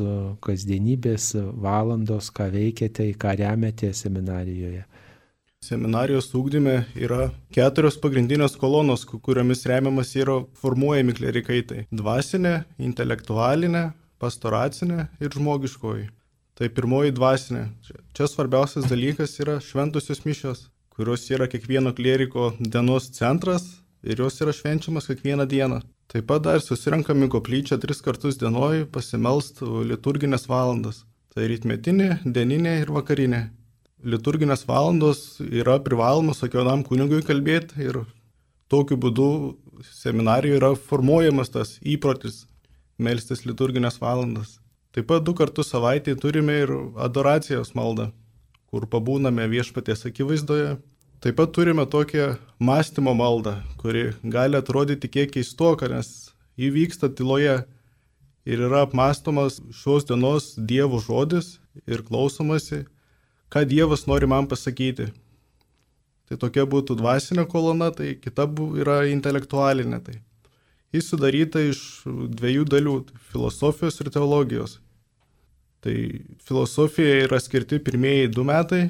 kasdienybės 0.44 1.32
valandos, 1.56 2.34
ką 2.36 2.52
veikiate, 2.52 3.08
į 3.13 3.17
ką 3.24 3.38
remiate 3.46 3.96
seminarijoje. 3.96 4.84
Seminarijos 5.63 6.34
ūkdyme 6.36 6.82
yra 7.00 7.30
keturios 7.56 7.96
pagrindinės 8.04 8.60
kolonos, 8.60 9.08
kuriomis 9.08 9.63
remiamas 9.72 10.17
yra 10.20 10.41
formuojami 10.60 11.15
klerikai. 11.15 11.63
Tai 11.63 11.84
dvasinė, 11.96 12.58
intelektualinė, 12.91 13.94
pastoracinė 14.20 15.13
ir 15.24 15.32
žmogiškoji. 15.32 16.12
Tai 16.62 16.67
pirmoji 16.69 17.10
dvasinė. 17.17 17.62
Čia, 18.13 18.28
svarbiausias 18.30 18.86
dalykas 18.86 19.32
yra 19.41 19.56
šventusios 19.65 20.19
mišios, 20.28 20.60
kurios 20.93 21.24
yra 21.34 21.47
kiekvieno 21.50 21.89
klieriko 21.97 22.52
dienos 22.62 23.08
centras 23.15 23.65
ir 24.06 24.21
jos 24.21 24.38
yra 24.45 24.54
švenčiamas 24.54 25.10
kiekvieną 25.10 25.47
dieną. 25.50 25.80
Taip 26.13 26.28
pat 26.30 26.45
dar 26.45 26.62
susirenkame 26.62 27.32
koplyčią 27.34 27.80
tris 27.82 28.06
kartus 28.06 28.38
dienoj 28.38 28.84
pasimelst 28.93 29.63
liturginės 29.89 30.45
valandas. 30.54 31.02
Tai 31.34 31.50
rytmetinė, 31.50 32.12
dieninė 32.30 32.78
ir 32.84 32.93
vakarinė. 32.93 33.41
Liturginės 34.06 34.67
valandos 34.69 35.41
yra 35.41 35.82
privalomos 35.82 36.45
kiekvienam 36.45 36.86
kunigui 36.86 37.26
kalbėti 37.26 37.89
ir 37.89 38.04
tokiu 38.69 39.02
būdu 39.02 39.32
seminarijoje 39.97 40.62
yra 40.62 40.76
formuojamas 40.78 41.58
tas 41.58 41.80
įprotis 41.82 42.43
melstis 43.02 43.47
liturginės 43.50 43.97
valandas. 43.97 44.61
Taip 44.92 45.08
pat 45.08 45.24
du 45.24 45.32
kartus 45.32 45.70
savaitėje 45.72 46.20
turime 46.20 46.58
ir 46.66 46.72
adoracijos 47.00 47.70
maldą, 47.80 48.10
kur 48.68 48.88
pabūname 48.92 49.46
viešpaties 49.52 50.04
akivaizdoje. 50.10 50.74
Taip 51.24 51.38
pat 51.38 51.54
turime 51.56 51.86
tokią 51.88 52.34
mąstymo 52.60 53.14
maldą, 53.16 53.54
kuri 53.80 54.10
gali 54.36 54.60
atrodyti 54.60 55.08
kiek 55.14 55.32
keistoka, 55.32 55.88
nes 55.88 56.34
jį 56.60 56.74
vyksta 56.76 57.08
tyloje 57.16 57.62
ir 58.44 58.64
yra 58.68 58.82
apmastomas 58.88 59.62
šios 59.80 60.08
dienos 60.10 60.56
Dievo 60.58 61.00
žodis 61.00 61.54
ir 61.88 62.04
klausomasi, 62.04 62.84
ką 63.54 63.64
Dievas 63.70 64.08
nori 64.12 64.28
man 64.28 64.50
pasakyti. 64.52 65.08
Tai 66.28 66.40
tokia 66.42 66.68
būtų 66.68 66.96
dvasinė 67.00 67.48
kolona, 67.48 67.94
tai 67.96 68.18
kita 68.20 68.50
yra 68.80 69.02
intelektualinė. 69.12 70.04
Tai 70.04 70.20
Jis 70.92 71.08
sudaryta 71.08 71.62
iš 71.64 71.82
dviejų 72.06 72.66
dalių- 72.68 72.96
filosofijos 73.32 74.02
ir 74.02 74.10
teologijos. 74.12 74.80
Tai 75.82 75.96
filosofija 76.46 77.28
yra 77.28 77.40
skirti 77.40 77.80
pirmieji 77.80 78.32
du 78.36 78.44
metai, 78.44 78.90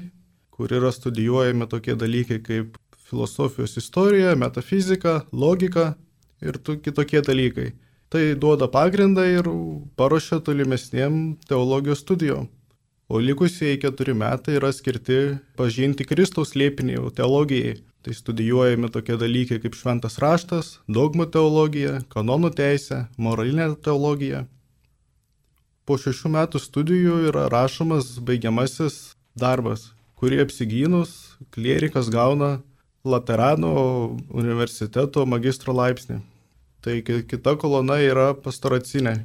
kur 0.49 0.67
yra 0.67 0.91
studijuojami 0.91 1.67
tokie 1.69 1.95
dalykai 1.95 2.41
kaip 2.43 2.77
filosofijos 3.09 3.77
istorija, 3.77 4.35
metafizika, 4.35 5.25
logika 5.31 5.95
ir 6.41 6.57
kitokie 6.57 7.21
dalykai. 7.21 7.71
Tai 8.09 8.35
duoda 8.35 8.67
pagrindą 8.67 9.23
ir 9.23 9.47
paruošia 9.95 10.41
tolimesniem 10.43 11.37
teologijos 11.47 12.01
studijom. 12.03 12.49
O 13.07 13.19
likusieji 13.19 13.79
keturi 13.79 14.13
metai 14.15 14.57
yra 14.59 14.71
skirti 14.71 15.37
pažinti 15.59 16.05
Kristaus 16.07 16.55
liepinį 16.55 16.97
teologijai. 17.15 17.77
Tai 18.01 18.13
studijuojami 18.17 18.89
tokie 18.89 19.13
dalykai 19.13 19.59
kaip 19.61 19.75
šventas 19.77 20.17
raštas, 20.21 20.79
dogmų 20.89 21.27
teologija, 21.29 21.99
kanonų 22.09 22.49
teisė, 22.57 23.03
moralinė 23.21 23.67
teologija. 23.85 24.47
Po 25.85 25.99
šešių 26.01 26.31
metų 26.33 26.61
studijų 26.61 27.19
yra 27.29 27.45
rašomas 27.53 28.15
baigiamasis 28.25 29.13
darbas, 29.37 29.91
kurį 30.17 30.41
apsigynus 30.47 31.37
klierikas 31.53 32.09
gauna 32.09 32.59
Laterano 33.05 34.17
universiteto 34.29 35.25
magistro 35.25 35.73
laipsnį. 35.73 36.19
Tai 36.81 36.99
kita 37.05 37.55
kolona 37.61 37.97
yra 38.01 38.31
pastoracinė. 38.33 39.19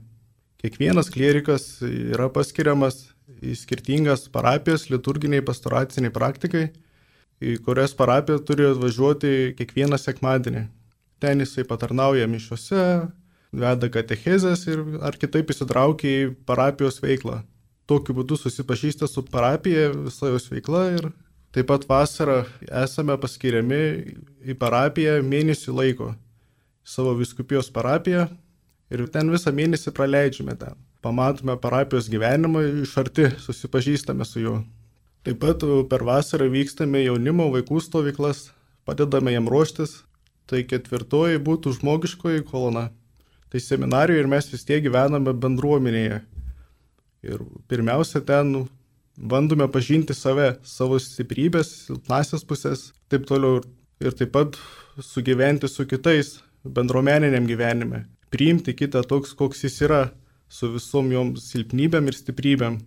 Kiekvienas 0.61 1.09
klierikas 1.13 1.79
yra 1.85 2.29
paskiriamas 2.33 3.07
į 3.41 3.57
skirtingas 3.57 4.29
parapijas 4.33 4.91
liturginiai 4.93 5.45
pastoraciniai 5.45 6.13
praktikai 6.13 6.71
į 7.43 7.59
kurias 7.65 7.95
parapiją 7.97 8.41
turi 8.47 8.67
atvažiuoti 8.71 9.55
kiekvieną 9.59 9.99
sekmadienį. 10.01 10.67
Ten 11.21 11.41
jisai 11.41 11.65
patarnauja 11.69 12.29
mišiuose, 12.29 12.83
veda 13.57 13.91
katechezės 13.93 14.67
ir 14.69 14.83
ar 15.05 15.17
kitaip 15.21 15.51
įsitraukia 15.53 16.13
į 16.13 16.33
parapijos 16.49 17.01
veiklą. 17.03 17.43
Tokiu 17.87 18.17
būdu 18.19 18.37
susipažįsta 18.41 19.07
su 19.09 19.23
parapija, 19.31 19.93
visa 19.95 20.33
jos 20.33 20.49
veikla 20.51 20.83
ir 20.97 21.11
taip 21.55 21.69
pat 21.71 21.87
vasarą 21.89 22.43
esame 22.83 23.17
paskiriami 23.21 23.83
į 24.45 24.57
parapiją 24.61 25.21
mėnesį 25.25 25.73
laiko, 25.73 26.11
savo 26.85 27.15
viskupijos 27.17 27.71
parapiją 27.73 28.27
ir 28.93 29.07
ten 29.15 29.31
visą 29.33 29.55
mėnesį 29.55 29.95
praleidžiame 29.95 30.57
ten. 30.59 30.77
Pamatome 31.01 31.55
parapijos 31.63 32.11
gyvenimą 32.11 32.65
iš 32.83 32.97
arti, 32.99 33.31
susipažįstame 33.39 34.27
su 34.27 34.43
juo. 34.43 34.57
Taip 35.27 35.41
pat 35.43 35.65
per 35.91 36.05
vasarą 36.07 36.47
vykstame 36.53 37.01
jaunimo 37.03 37.49
vaikų 37.51 37.81
stovyklas, 37.83 38.53
padedame 38.87 39.33
jam 39.35 39.49
ruoštis. 39.51 40.05
Tai 40.47 40.61
ketvirtoji 40.63 41.41
būtų 41.43 41.73
žmogiškoji 41.81 42.45
kolona. 42.47 42.93
Tai 43.51 43.59
seminarijoje 43.59 44.23
ir 44.23 44.31
mes 44.31 44.47
vis 44.53 44.63
tiek 44.69 44.85
gyvename 44.85 45.35
bendruomenėje. 45.35 46.21
Ir 47.27 47.43
pirmiausia, 47.67 48.23
ten 48.23 48.69
bandome 49.19 49.67
pažinti 49.67 50.15
save, 50.15 50.61
savo 50.63 51.01
stiprybės, 51.03 51.73
silpnasias 51.89 52.47
pusės, 52.47 52.93
taip 53.11 53.27
toliau. 53.27 53.65
Ir 53.99 54.15
taip 54.15 54.31
pat 54.31 54.59
sugyventi 55.03 55.67
su 55.67 55.89
kitais 55.91 56.37
bendruomeniniam 56.63 57.51
gyvenime. 57.51 58.05
Priimti 58.31 58.79
kitą 58.79 59.03
toks, 59.03 59.35
koks 59.35 59.67
jis 59.67 59.83
yra, 59.89 60.03
su 60.47 60.71
visom 60.71 61.11
jom 61.11 61.35
silpnybėm 61.41 62.13
ir 62.13 62.23
stiprybėm. 62.23 62.79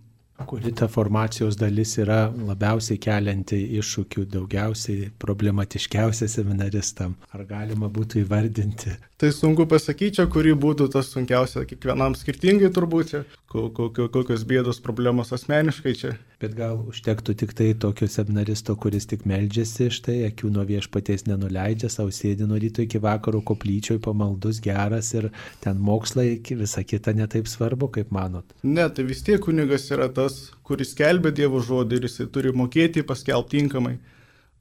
Kuri 0.46 0.72
ta 0.72 0.88
formacijos 0.88 1.56
dalis 1.60 1.96
yra 2.00 2.30
labiausiai 2.32 2.98
kelianti 3.02 3.58
iššūkių, 3.80 4.24
daugiausiai 4.34 5.10
problematiškiausia 5.20 6.28
seminaristam? 6.32 7.16
Ar 7.36 7.44
galima 7.48 7.90
būtų 7.92 8.22
įvardinti? 8.24 8.94
Tai 9.20 9.30
sunku 9.36 9.66
pasakyti, 9.68 10.24
kuri 10.32 10.54
būtų 10.56 10.88
tas 10.94 11.12
sunkiausia, 11.12 11.66
kiekvienam 11.68 12.16
skirtingai 12.16 12.72
turbūt, 12.72 13.18
kokios 13.50 14.44
bėdos 14.46 14.78
problemos 14.82 15.32
asmeniškai 15.34 15.94
čia. 15.98 16.10
Bet 16.40 16.54
gal 16.58 16.78
užtektų 16.90 17.34
tik 17.42 17.54
tai 17.58 17.70
tokio 17.74 18.06
seminaristo, 18.08 18.76
kuris 18.78 19.08
tik 19.10 19.26
meldžiasi 19.28 19.88
štai, 19.92 20.18
akių 20.28 20.52
nuo 20.54 20.64
viešpaties 20.68 21.26
nenuleidžia, 21.26 21.90
savo 21.92 22.14
sėdi 22.14 22.46
nuo 22.48 22.60
ryto 22.62 22.84
iki 22.86 23.00
vakaro 23.02 23.42
koplyčioj, 23.46 23.98
pamaldus 24.04 24.62
geras 24.64 25.10
ir 25.18 25.28
ten 25.64 25.82
mokslai, 25.82 26.38
visa 26.62 26.84
kita 26.86 27.16
netaip 27.18 27.50
svarbu, 27.50 27.90
kaip 27.98 28.14
manot. 28.14 28.54
Ne, 28.62 28.86
tai 28.88 29.08
vis 29.08 29.24
tiek 29.26 29.42
kunigas 29.42 29.90
yra 29.90 30.08
tas, 30.14 30.46
kuris 30.62 30.94
kelbė 30.98 31.34
Dievo 31.34 31.60
žodį 31.64 31.98
ir 31.98 32.08
jisai 32.08 32.30
turi 32.30 32.54
mokėti 32.54 33.04
paskelbti 33.06 33.58
tinkamai 33.58 33.98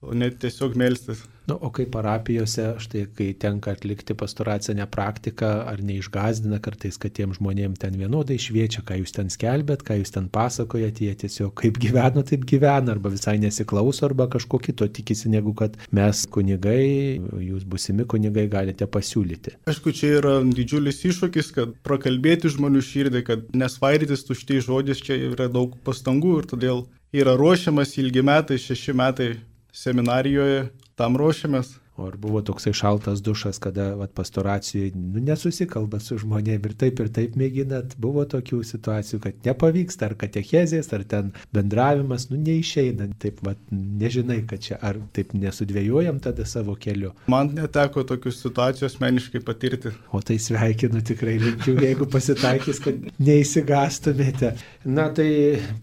o 0.02 0.16
ne 0.16 0.30
tiesiog 0.32 0.78
melstis. 0.80 1.24
Na, 1.50 1.56
nu, 1.56 1.66
o 1.66 1.72
kaip 1.74 1.90
parapijose, 1.90 2.64
štai 2.84 3.08
kai 3.18 3.32
tenka 3.42 3.72
atlikti 3.74 4.14
pastoracinę 4.14 4.86
praktiką, 4.94 5.48
ar 5.72 5.82
neišgazdina 5.82 6.60
kartais, 6.62 7.00
kad 7.02 7.16
tiem 7.18 7.34
žmonėm 7.34 7.74
ten 7.82 7.96
vienodai 7.98 8.38
šviečia, 8.38 8.84
ką 8.86 9.00
jūs 9.00 9.16
ten 9.16 9.32
skelbėt, 9.34 9.82
ką 9.88 9.98
jūs 9.98 10.14
ten 10.14 10.28
pasakojat, 10.30 11.02
jie 11.02 11.16
tiesiog 11.24 11.56
kaip 11.58 11.80
gyveno, 11.82 12.22
taip 12.22 12.46
gyvena, 12.50 12.94
arba 12.94 13.10
visai 13.10 13.40
nesiklauso, 13.42 14.06
arba 14.06 14.30
kažko 14.30 14.60
kito 14.62 14.86
tikisi, 14.86 15.32
negu 15.34 15.56
kad 15.58 15.80
mes 15.90 16.22
kunigai, 16.30 17.18
jūs 17.48 17.66
busimi 17.66 18.06
kunigai 18.06 18.46
galite 18.52 18.86
pasiūlyti. 18.86 19.58
Aišku, 19.74 19.96
čia 19.98 20.14
yra 20.20 20.38
didžiulis 20.46 21.02
iššūkis, 21.10 21.54
kad 21.58 21.74
prakalbėti 21.88 22.54
žmonių 22.54 22.86
širdį, 22.86 23.24
kad 23.26 23.50
nesvaidytis 23.58 24.28
tuštai 24.30 24.62
žodis, 24.70 25.02
čia 25.02 25.18
yra 25.32 25.50
daug 25.50 25.74
pastangų 25.88 26.44
ir 26.44 26.52
todėl 26.54 26.86
yra 27.10 27.34
ruošiamas 27.42 27.98
ilgi 27.98 28.22
metai, 28.22 28.62
šeši 28.62 28.94
metai 29.02 29.32
seminarijoje, 29.74 30.70
tam 31.00 31.16
ruošiamės. 31.16 31.78
O 32.00 32.06
ar 32.08 32.16
buvo 32.16 32.40
toksai 32.42 32.72
šaltas 32.74 33.20
dušas, 33.20 33.58
kada 33.60 33.90
vat, 34.00 34.14
pastoracijoje 34.16 34.94
nu, 34.96 35.20
nesusikalba 35.20 36.00
su 36.00 36.16
žmonėmis 36.22 36.70
ir 36.70 36.76
taip 36.80 37.00
ir 37.04 37.10
taip 37.12 37.34
mėginat, 37.40 37.96
buvo 38.00 38.24
tokių 38.30 38.62
situacijų, 38.64 39.20
kad 39.26 39.42
nepavyksta, 39.44 40.08
ar 40.08 40.16
katechezės, 40.22 40.88
ar 40.96 41.04
ten 41.12 41.34
bendravimas, 41.56 42.30
nu 42.32 42.40
neišeina, 42.40 43.10
taip 43.20 43.42
vat, 43.44 43.60
nežinai, 43.72 44.38
kad 44.48 44.64
čia 44.64 44.78
ar 44.80 45.02
taip 45.16 45.34
nesudvėjojam 45.36 46.22
tada 46.24 46.46
savo 46.48 46.78
keliu. 46.80 47.12
Man 47.32 47.52
neteko 47.58 48.06
tokių 48.08 48.32
situacijų 48.38 48.88
asmeniškai 48.88 49.44
patirti. 49.44 49.92
O 50.16 50.24
tai 50.24 50.40
sveikinu 50.40 51.04
tikrai 51.04 51.36
linkiu, 51.44 51.76
jeigu 51.84 52.08
pasitaikys, 52.12 52.80
kad 52.86 53.04
neįsigastumėte. 53.20 54.54
Na 54.88 55.10
tai 55.16 55.30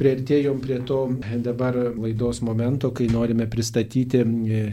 prieartėjom 0.00 0.64
prie 0.64 0.80
to 0.88 1.02
dabar 1.44 1.76
laidos 1.92 2.40
momento, 2.46 2.94
kai 2.96 3.10
norime 3.12 3.44
pristatyti 3.52 4.24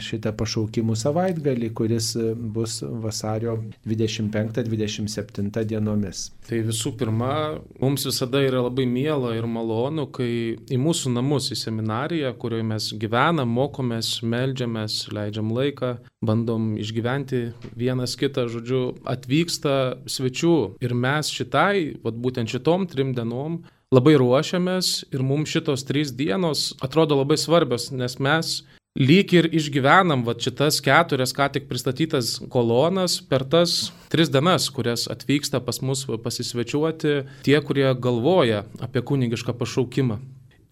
šitą 0.04 0.32
pašaukimų 0.40 0.96
savaitę 1.00 1.33
savaitgalį, 1.34 1.74
kuris 1.74 2.16
e, 2.16 2.34
bus 2.36 2.82
vasario 2.84 3.64
25-27 3.86 5.66
dienomis. 5.66 6.32
Tai 6.48 6.60
visų 6.68 6.94
pirma, 6.98 7.60
mums 7.80 8.06
visada 8.06 8.42
yra 8.44 8.62
labai 8.64 8.86
miela 8.86 9.36
ir 9.36 9.46
malonu, 9.46 10.08
kai 10.12 10.58
į 10.70 10.78
mūsų 10.78 11.14
namus, 11.14 11.52
į 11.52 11.58
seminariją, 11.58 12.34
kurioje 12.38 12.64
mes 12.64 12.94
gyvenam, 13.00 13.50
mokomės, 13.50 14.22
melžiamės, 14.24 15.10
leidžiam 15.14 15.52
laiką, 15.54 15.98
bandom 16.22 16.76
išgyventi 16.78 17.54
vienas 17.76 18.16
kitą, 18.16 18.48
žodžiu, 18.48 18.96
atvyksta 19.06 20.00
svečių 20.06 20.78
ir 20.82 20.94
mes 20.94 21.32
šitai, 21.32 22.00
vad 22.04 22.20
būtent 22.20 22.52
šitom 22.52 22.88
trim 22.88 23.14
dienom, 23.16 23.64
labai 23.94 24.16
ruošiamės 24.18 25.12
ir 25.14 25.22
mums 25.22 25.52
šitos 25.54 25.86
trys 25.86 26.14
dienos 26.18 26.72
atrodo 26.82 27.20
labai 27.20 27.38
svarbios, 27.38 27.92
nes 27.94 28.18
mes 28.20 28.64
lyg 29.00 29.34
ir 29.34 29.48
išgyvenam 29.50 30.22
va 30.26 30.36
šitas 30.38 30.78
keturias 30.86 31.34
ką 31.34 31.48
tik 31.56 31.66
pristatytas 31.70 32.36
kolonas 32.54 33.18
per 33.26 33.42
tas 33.44 33.92
tris 34.14 34.30
dienas, 34.30 34.70
kurias 34.70 35.08
atvyksta 35.10 35.64
pas 35.66 35.82
mus 35.82 36.06
pasisvečiuoti 36.06 37.16
tie, 37.46 37.58
kurie 37.66 37.90
galvoja 37.98 38.64
apie 38.80 39.02
kunigišką 39.02 39.58
pašaukimą. 39.58 40.20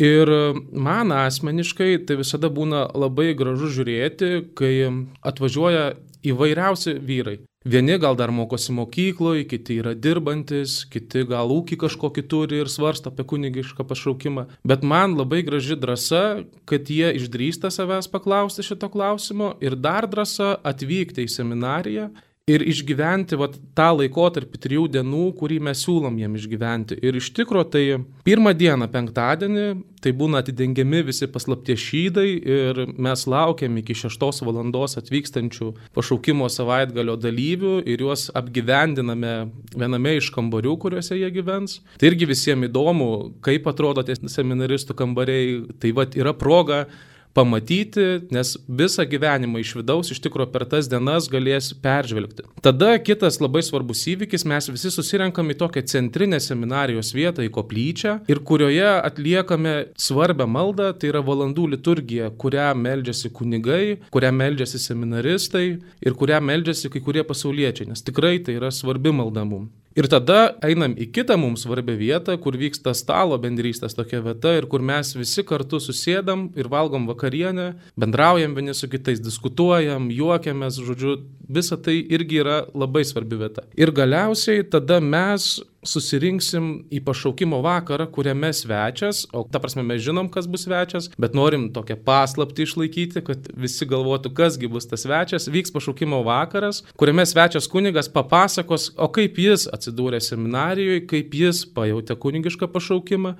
Ir 0.01 0.29
man 0.73 1.11
asmeniškai 1.13 2.05
tai 2.09 2.17
visada 2.17 2.49
būna 2.49 2.87
labai 2.97 3.33
gražu 3.37 3.69
žiūrėti, 3.69 4.29
kai 4.57 4.73
atvažiuoja 5.21 5.91
įvairiausi 6.25 6.97
vyrai. 6.99 7.39
Vieni 7.61 7.99
gal 8.01 8.15
dar 8.17 8.31
mokosi 8.33 8.73
mokykloje, 8.73 9.43
kiti 9.45 9.75
yra 9.83 9.93
dirbantis, 9.93 10.79
kiti 10.89 11.21
gal 11.29 11.51
ūkį 11.53 11.77
kažkokį 11.83 12.23
turi 12.25 12.61
ir 12.63 12.71
svarsto 12.73 13.11
apie 13.11 13.25
kunigišką 13.29 13.85
pašaukimą. 13.85 14.47
Bet 14.65 14.81
man 14.81 15.13
labai 15.19 15.43
graži 15.45 15.77
drąsa, 15.77 16.23
kad 16.65 16.89
jie 16.89 17.11
išdrįsta 17.19 17.69
savęs 17.69 18.09
paklausti 18.09 18.65
šito 18.65 18.89
klausimo 18.89 19.53
ir 19.61 19.77
dar 19.77 20.09
drąsa 20.09 20.55
atvykti 20.65 21.27
į 21.27 21.33
seminariją 21.35 22.09
ir 22.49 22.63
išgyventi 22.65 23.37
vat, 23.37 23.55
tą 23.77 23.91
laikotarpį 23.99 24.59
trijų 24.61 24.87
dienų, 24.95 25.25
kurį 25.37 25.59
mes 25.67 25.83
siūlom 25.85 26.17
jiem 26.19 26.35
išgyventi. 26.39 26.97
Ir 27.05 27.17
iš 27.19 27.29
tikrųjų 27.37 27.67
tai 27.73 27.83
pirmą 28.25 28.53
dieną, 28.57 28.87
penktadienį, 28.91 29.65
tai 30.01 30.13
būna 30.17 30.41
atidengiami 30.41 31.03
visi 31.05 31.29
paslaptie 31.29 31.75
šydai 31.77 32.25
ir 32.31 32.81
mes 32.97 33.27
laukiam 33.29 33.77
iki 33.77 33.93
6 33.97 34.41
valandos 34.47 34.97
atvykstančių 34.97 35.69
pašaukimo 35.93 36.49
savaitgalio 36.49 37.15
dalyvių 37.21 37.75
ir 37.85 38.01
juos 38.07 38.29
apgyvendiname 38.33 39.35
viename 39.75 40.15
iš 40.17 40.31
kambarių, 40.33 40.75
kuriuose 40.81 41.19
jie 41.19 41.29
gyvens. 41.37 41.79
Tai 42.01 42.09
irgi 42.09 42.29
visiems 42.33 42.71
įdomu, 42.71 43.11
kaip 43.45 43.69
atrodo 43.69 44.03
tie 44.05 44.17
seminaristų 44.17 44.97
kambariai. 44.97 45.61
Tai 45.81 45.93
vad 45.97 46.17
yra 46.17 46.33
proga 46.37 46.87
pamatyti, 47.33 48.05
nes 48.33 48.53
visą 48.67 49.05
gyvenimą 49.07 49.61
iš 49.61 49.73
vidaus 49.79 50.11
iš 50.13 50.21
tikrųjų 50.23 50.51
per 50.53 50.65
tas 50.69 50.89
dienas 50.91 51.29
galės 51.31 51.71
peržvelgti. 51.83 52.45
Tada 52.65 52.93
kitas 52.99 53.39
labai 53.41 53.63
svarbus 53.65 54.03
įvykis, 54.11 54.45
mes 54.49 54.69
visi 54.71 54.91
susirenkam 54.93 55.51
į 55.53 55.57
tokią 55.61 55.85
centrinę 55.93 56.41
seminarijos 56.43 57.13
vietą, 57.15 57.45
į 57.45 57.51
koplyčią, 57.55 58.17
ir 58.31 58.43
kurioje 58.47 58.89
atliekame 59.01 59.75
svarbę 59.99 60.47
maldą, 60.47 60.91
tai 60.93 61.11
yra 61.13 61.23
valandų 61.25 61.69
liturgija, 61.75 62.31
kurią 62.41 62.71
meldžiasi 62.77 63.31
kunigai, 63.35 63.99
kurią 64.13 64.33
meldžiasi 64.35 64.81
seminaristai 64.85 65.67
ir 66.03 66.17
kurią 66.19 66.41
meldžiasi 66.51 66.91
kai 66.91 67.03
kurie 67.05 67.23
pasauliečiai, 67.27 67.91
nes 67.91 68.03
tikrai 68.05 68.37
tai 68.43 68.59
yra 68.59 68.73
svarbi 68.75 69.13
malda 69.15 69.45
mums. 69.47 69.80
Ir 69.97 70.07
tada 70.07 70.53
einam 70.63 70.93
į 70.95 71.09
kitą 71.11 71.35
mums 71.39 71.65
svarbią 71.65 71.97
vietą, 71.99 72.37
kur 72.39 72.55
vyksta 72.55 72.93
stalo 72.95 73.35
bendrystės 73.41 73.97
tokia 73.97 74.21
vieta 74.23 74.53
ir 74.55 74.67
kur 74.71 74.83
mes 74.83 75.11
visi 75.17 75.43
kartu 75.47 75.81
susėdam 75.83 76.45
ir 76.55 76.69
valgom 76.71 77.09
vakarienę, 77.09 77.73
bendraujam 77.99 78.55
vieni 78.55 78.75
su 78.77 78.87
kitais, 78.91 79.19
diskutuojam, 79.19 80.07
juokiamės, 80.15 80.79
žodžiu, 80.87 81.17
visa 81.51 81.75
tai 81.75 81.97
irgi 82.07 82.39
yra 82.39 82.61
labai 82.71 83.03
svarbi 83.07 83.41
vieta. 83.43 83.65
Ir 83.75 83.91
galiausiai 83.91 84.63
tada 84.63 85.01
mes 85.03 85.57
susirinksim 85.87 86.67
į 86.93 87.01
pašaukimo 87.05 87.61
vakarą, 87.65 88.05
kuriame 88.13 88.51
svečias, 88.53 89.23
o 89.33 89.43
ta 89.49 89.61
prasme 89.61 89.83
mes 89.85 90.01
žinom, 90.05 90.29
kas 90.33 90.47
bus 90.51 90.67
svečias, 90.67 91.09
bet 91.21 91.35
norim 91.37 91.69
tokią 91.73 91.97
paslapti 92.05 92.67
išlaikyti, 92.67 93.23
kad 93.25 93.49
visi 93.57 93.87
galvotų, 93.89 94.33
kasgi 94.37 94.69
bus 94.71 94.89
tas 94.89 95.05
svečias, 95.07 95.49
vyks 95.51 95.73
pašaukimo 95.73 96.21
vakaras, 96.27 96.83
kuriame 96.99 97.25
svečias 97.25 97.69
kunigas 97.71 98.11
papasakos, 98.13 98.91
o 98.97 99.09
kaip 99.13 99.41
jis 99.41 99.67
atsidūrė 99.73 100.21
seminarijoje, 100.21 101.05
kaip 101.09 101.35
jis 101.41 101.65
pajutė 101.75 102.17
kunigišką 102.21 102.69
pašaukimą 102.71 103.35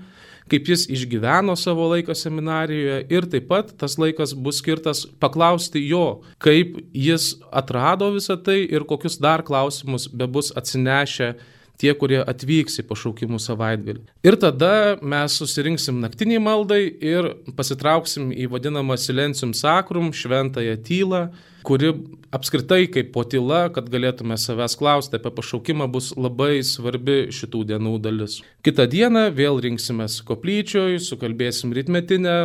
kaip 0.52 0.68
jis 0.68 0.88
išgyveno 0.92 1.54
savo 1.56 1.86
laiką 1.94 2.16
seminarijoje 2.18 3.06
ir 3.14 3.28
taip 3.32 3.48
pat 3.48 3.72
tas 3.80 3.96
laikas 4.02 4.34
bus 4.36 4.60
skirtas 4.60 5.06
paklausti 5.22 5.84
jo, 5.86 6.22
kaip 6.44 6.80
jis 6.92 7.36
atrado 7.52 8.10
visą 8.16 8.36
tai 8.36 8.58
ir 8.66 8.84
kokius 8.90 9.20
dar 9.22 9.46
klausimus 9.48 10.10
be 10.12 10.28
bus 10.28 10.52
atsinešę 10.58 11.36
tie, 11.82 11.92
kurie 11.98 12.22
atvyks 12.22 12.80
į 12.82 12.88
pašaukimų 12.90 13.40
savaitgalį. 13.42 14.04
Ir 14.28 14.38
tada 14.42 14.98
mes 15.02 15.38
susirinksim 15.42 16.02
naktiniai 16.04 16.42
maldai 16.44 16.84
ir 16.88 17.34
pasitrauksim 17.58 18.32
į 18.32 18.50
vadinamą 18.54 18.98
silencium 19.02 19.56
sacrum, 19.58 20.12
šventąją 20.16 20.78
tylą, 20.88 21.24
kuri 21.68 21.92
apskritai 22.34 22.88
kaip 22.92 23.12
po 23.14 23.24
tyla, 23.28 23.66
kad 23.74 23.90
galėtume 23.92 24.38
savęs 24.40 24.78
klausti 24.80 25.18
apie 25.20 25.34
pašaukimą, 25.36 25.88
bus 25.92 26.12
labai 26.18 26.62
svarbi 26.66 27.28
šitų 27.34 27.66
dienų 27.74 27.98
dalis. 28.02 28.40
Kita 28.66 28.88
diena 28.90 29.28
vėl 29.34 29.62
rinksimės 29.66 30.22
koplyčioj, 30.28 31.00
sukalbėsim 31.04 31.74
rytmetinę, 31.76 32.38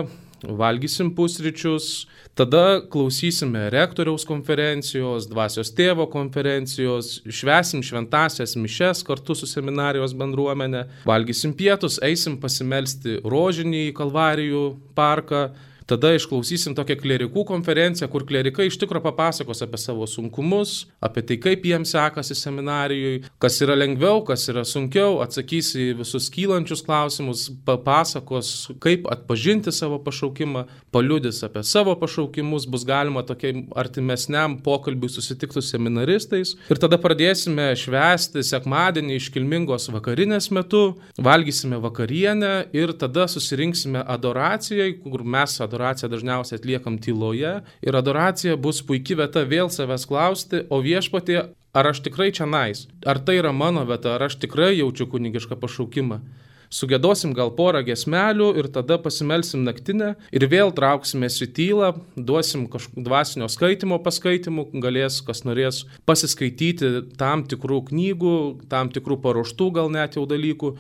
valgysim 0.45 1.15
pusryčius, 1.17 2.07
Tada 2.37 2.83
klausysime 2.93 3.71
rektoriaus 3.73 4.27
konferencijos, 4.29 5.25
dvasios 5.31 5.71
tėvo 5.73 6.05
konferencijos, 6.13 7.23
švesim 7.33 7.81
šventasias 7.81 8.53
mišes 8.61 9.01
kartu 9.09 9.33
su 9.33 9.49
seminarijos 9.49 10.13
bendruomenė, 10.21 10.83
valgysim 11.09 11.55
pietus, 11.57 11.97
eisim 12.05 12.37
pasimelsti 12.43 13.23
rožinį 13.25 13.87
į 13.87 13.95
Kalvarijų 13.97 14.67
parką, 14.99 15.47
Tada 15.87 16.11
išklausysim 16.17 16.75
tokią 16.75 16.97
klerikų 16.99 17.45
konferenciją, 17.47 18.09
kur 18.11 18.25
klerikai 18.27 18.65
iš 18.67 18.75
tikrųjų 18.83 19.05
papasakos 19.05 19.61
apie 19.63 19.79
savo 19.79 20.07
sunkumus, 20.11 20.89
apie 20.99 21.23
tai, 21.23 21.37
kaip 21.39 21.63
jiems 21.69 21.93
sekasi 21.95 22.35
seminarijoje, 22.35 23.21
kas 23.39 23.61
yra 23.63 23.77
lengviau, 23.79 24.25
kas 24.27 24.49
yra 24.51 24.65
sunkiau, 24.67 25.21
atsakys 25.23 25.69
į 25.79 25.85
visus 26.01 26.27
kylančius 26.35 26.83
klausimus, 26.83 27.45
papasakos, 27.69 28.51
kaip 28.83 29.07
atpažinti 29.13 29.71
savo 29.71 30.01
pašaukimą, 30.03 30.65
paliudys 30.91 31.39
apie 31.47 31.63
savo 31.63 31.95
pašaukimus, 32.01 32.67
bus 32.67 32.83
galima 32.89 33.23
tokiai 33.29 33.63
artimesniam 33.79 34.59
pokalbiui 34.67 35.13
susitikti 35.15 35.61
su 35.61 35.65
seminaristais. 35.69 36.57
Ir 36.67 36.83
tada 36.83 36.99
pradėsime 36.99 37.69
švęsti 37.79 38.43
sekmadienį 38.51 39.21
iškilmingos 39.21 39.87
vakarinės 39.95 40.51
metu, 40.51 40.83
valgysime 41.15 41.79
vakarienę 41.87 42.53
ir 42.75 42.97
tada 42.99 43.31
susirinksime 43.31 44.03
adoracijai, 44.03 44.97
kur 45.07 45.23
mes 45.23 45.55
adoracijai 45.55 45.76
adoraciją 45.77 46.11
dažniausiai 46.11 46.59
atliekam 46.61 46.99
tyloje 46.99 47.61
ir 47.85 47.97
adoracija 47.97 48.57
bus 48.57 48.83
puikia 48.83 49.21
vieta 49.23 49.45
vėl 49.45 49.71
savęs 49.71 50.09
klausti, 50.09 50.65
o 50.71 50.81
viešpatie, 50.81 51.53
ar 51.77 51.93
aš 51.93 52.03
tikrai 52.09 52.33
čia 52.33 52.49
nais, 52.49 52.87
ar 53.05 53.21
tai 53.21 53.39
yra 53.43 53.53
mano 53.53 53.85
vieta, 53.85 54.17
ar 54.17 54.27
aš 54.29 54.41
tikrai 54.41 54.77
jaučiu 54.79 55.09
kunigišką 55.13 55.61
pašaukimą. 55.61 56.21
Sugėdosim 56.67 57.31
gal 57.31 57.53
porą 57.55 57.85
gesmelių 57.87 58.49
ir 58.59 58.67
tada 58.75 58.97
pasimelsim 58.99 59.63
naktinę 59.63 60.17
ir 60.35 60.47
vėl 60.51 60.73
trauksimės 60.75 61.39
į 61.45 61.49
tylą, 61.55 61.93
duosim 62.19 62.67
dvasinio 62.97 63.47
skaitimo 63.53 64.01
paskaitimų, 64.03 64.73
galės 64.83 65.21
kas 65.23 65.45
norės 65.47 65.85
pasiskaityti 66.11 67.15
tam 67.21 67.47
tikrų 67.47 67.85
knygų, 67.93 68.37
tam 68.73 68.91
tikrų 68.91 69.21
paruoštų 69.23 69.71
gal 69.79 69.93
net 69.95 70.19
jau 70.19 70.27
dalykų. 70.27 70.75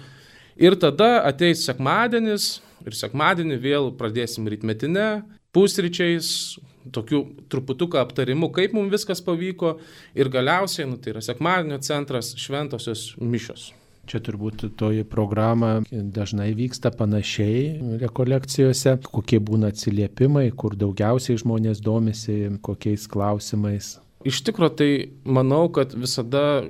Ir 0.56 0.78
tada 0.80 1.20
ateis 1.28 1.66
sekmadienis, 1.66 2.56
Ir 2.86 2.94
sekmadienį 2.94 3.56
vėl 3.58 3.88
pradėsim 3.98 4.46
rytmetinę, 4.46 5.24
pusryčiais, 5.54 6.28
tokių 6.94 7.22
truputuką 7.50 7.98
aptarimų, 8.04 8.52
kaip 8.54 8.76
mums 8.76 8.92
viskas 8.92 9.22
pavyko. 9.26 9.76
Ir 10.14 10.30
galiausiai, 10.30 10.86
nu, 10.86 11.00
tai 11.02 11.16
yra 11.16 11.24
sekmadienio 11.24 11.80
centras 11.82 12.30
šventosios 12.38 13.16
mišios. 13.18 13.72
Čia 14.06 14.20
turbūt 14.22 14.68
toji 14.78 15.02
programa 15.10 15.80
dažnai 15.90 16.52
vyksta 16.54 16.92
panašiai 16.94 17.98
rekolekcijose, 18.04 19.00
kokie 19.02 19.40
būna 19.42 19.72
atsiliepimai, 19.74 20.46
kur 20.54 20.78
daugiausiai 20.78 21.40
žmonės 21.42 21.82
domisi, 21.82 22.44
kokiais 22.62 23.08
klausimais. 23.10 23.96
Iš 24.26 24.44
tikrųjų, 24.46 24.76
tai 24.78 24.90
manau, 25.26 25.64
kad 25.74 25.98
visada 25.98 26.62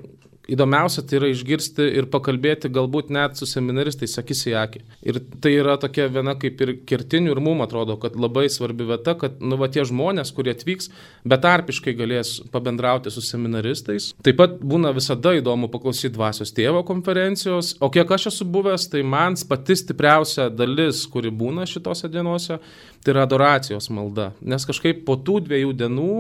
įdomiausia 0.51 1.03
tai 1.07 1.19
yra 1.21 1.31
išgirsti 1.33 1.87
ir 1.99 2.09
pakalbėti 2.11 2.71
galbūt 2.73 3.11
net 3.15 3.39
su 3.39 3.49
seminaristais 3.49 4.17
akis 4.21 4.45
į 4.51 4.55
akį. 4.61 4.83
Ir 5.09 5.19
tai 5.43 5.53
yra 5.59 5.77
tokia 5.83 6.07
viena 6.13 6.37
kaip 6.39 6.61
ir 6.63 6.73
kertinių 6.87 7.35
ir 7.35 7.41
mums 7.43 7.67
atrodo, 7.67 7.99
kad 8.03 8.17
labai 8.19 8.47
svarbi 8.53 8.87
vieta, 8.89 9.17
kad 9.19 9.41
nu 9.43 9.59
va 9.61 9.69
tie 9.73 9.85
žmonės, 9.87 10.33
kurie 10.37 10.55
atvyks, 10.55 10.91
betarpiškai 11.27 11.97
galės 11.99 12.37
pabendrauti 12.55 13.13
su 13.15 13.25
seminaristais. 13.25 14.13
Taip 14.27 14.39
pat 14.41 14.57
būna 14.63 14.95
visada 14.97 15.35
įdomu 15.37 15.71
paklausyti 15.73 16.15
dvasios 16.15 16.55
tėvo 16.57 16.85
konferencijos, 16.87 17.75
o 17.81 17.91
kiek 17.93 18.11
aš 18.17 18.31
esu 18.33 18.49
buvęs, 18.49 18.89
tai 18.93 19.03
man 19.07 19.39
pati 19.49 19.77
stipriausia 19.79 20.49
dalis, 20.55 21.05
kuri 21.11 21.33
būna 21.35 21.67
šitose 21.69 22.11
dienose, 22.13 22.61
tai 23.03 23.15
yra 23.15 23.27
adoracijos 23.27 23.91
malda. 23.95 24.33
Nes 24.41 24.67
kažkaip 24.69 25.05
po 25.07 25.19
tų 25.19 25.43
dviejų 25.49 25.75
dienų 25.83 26.13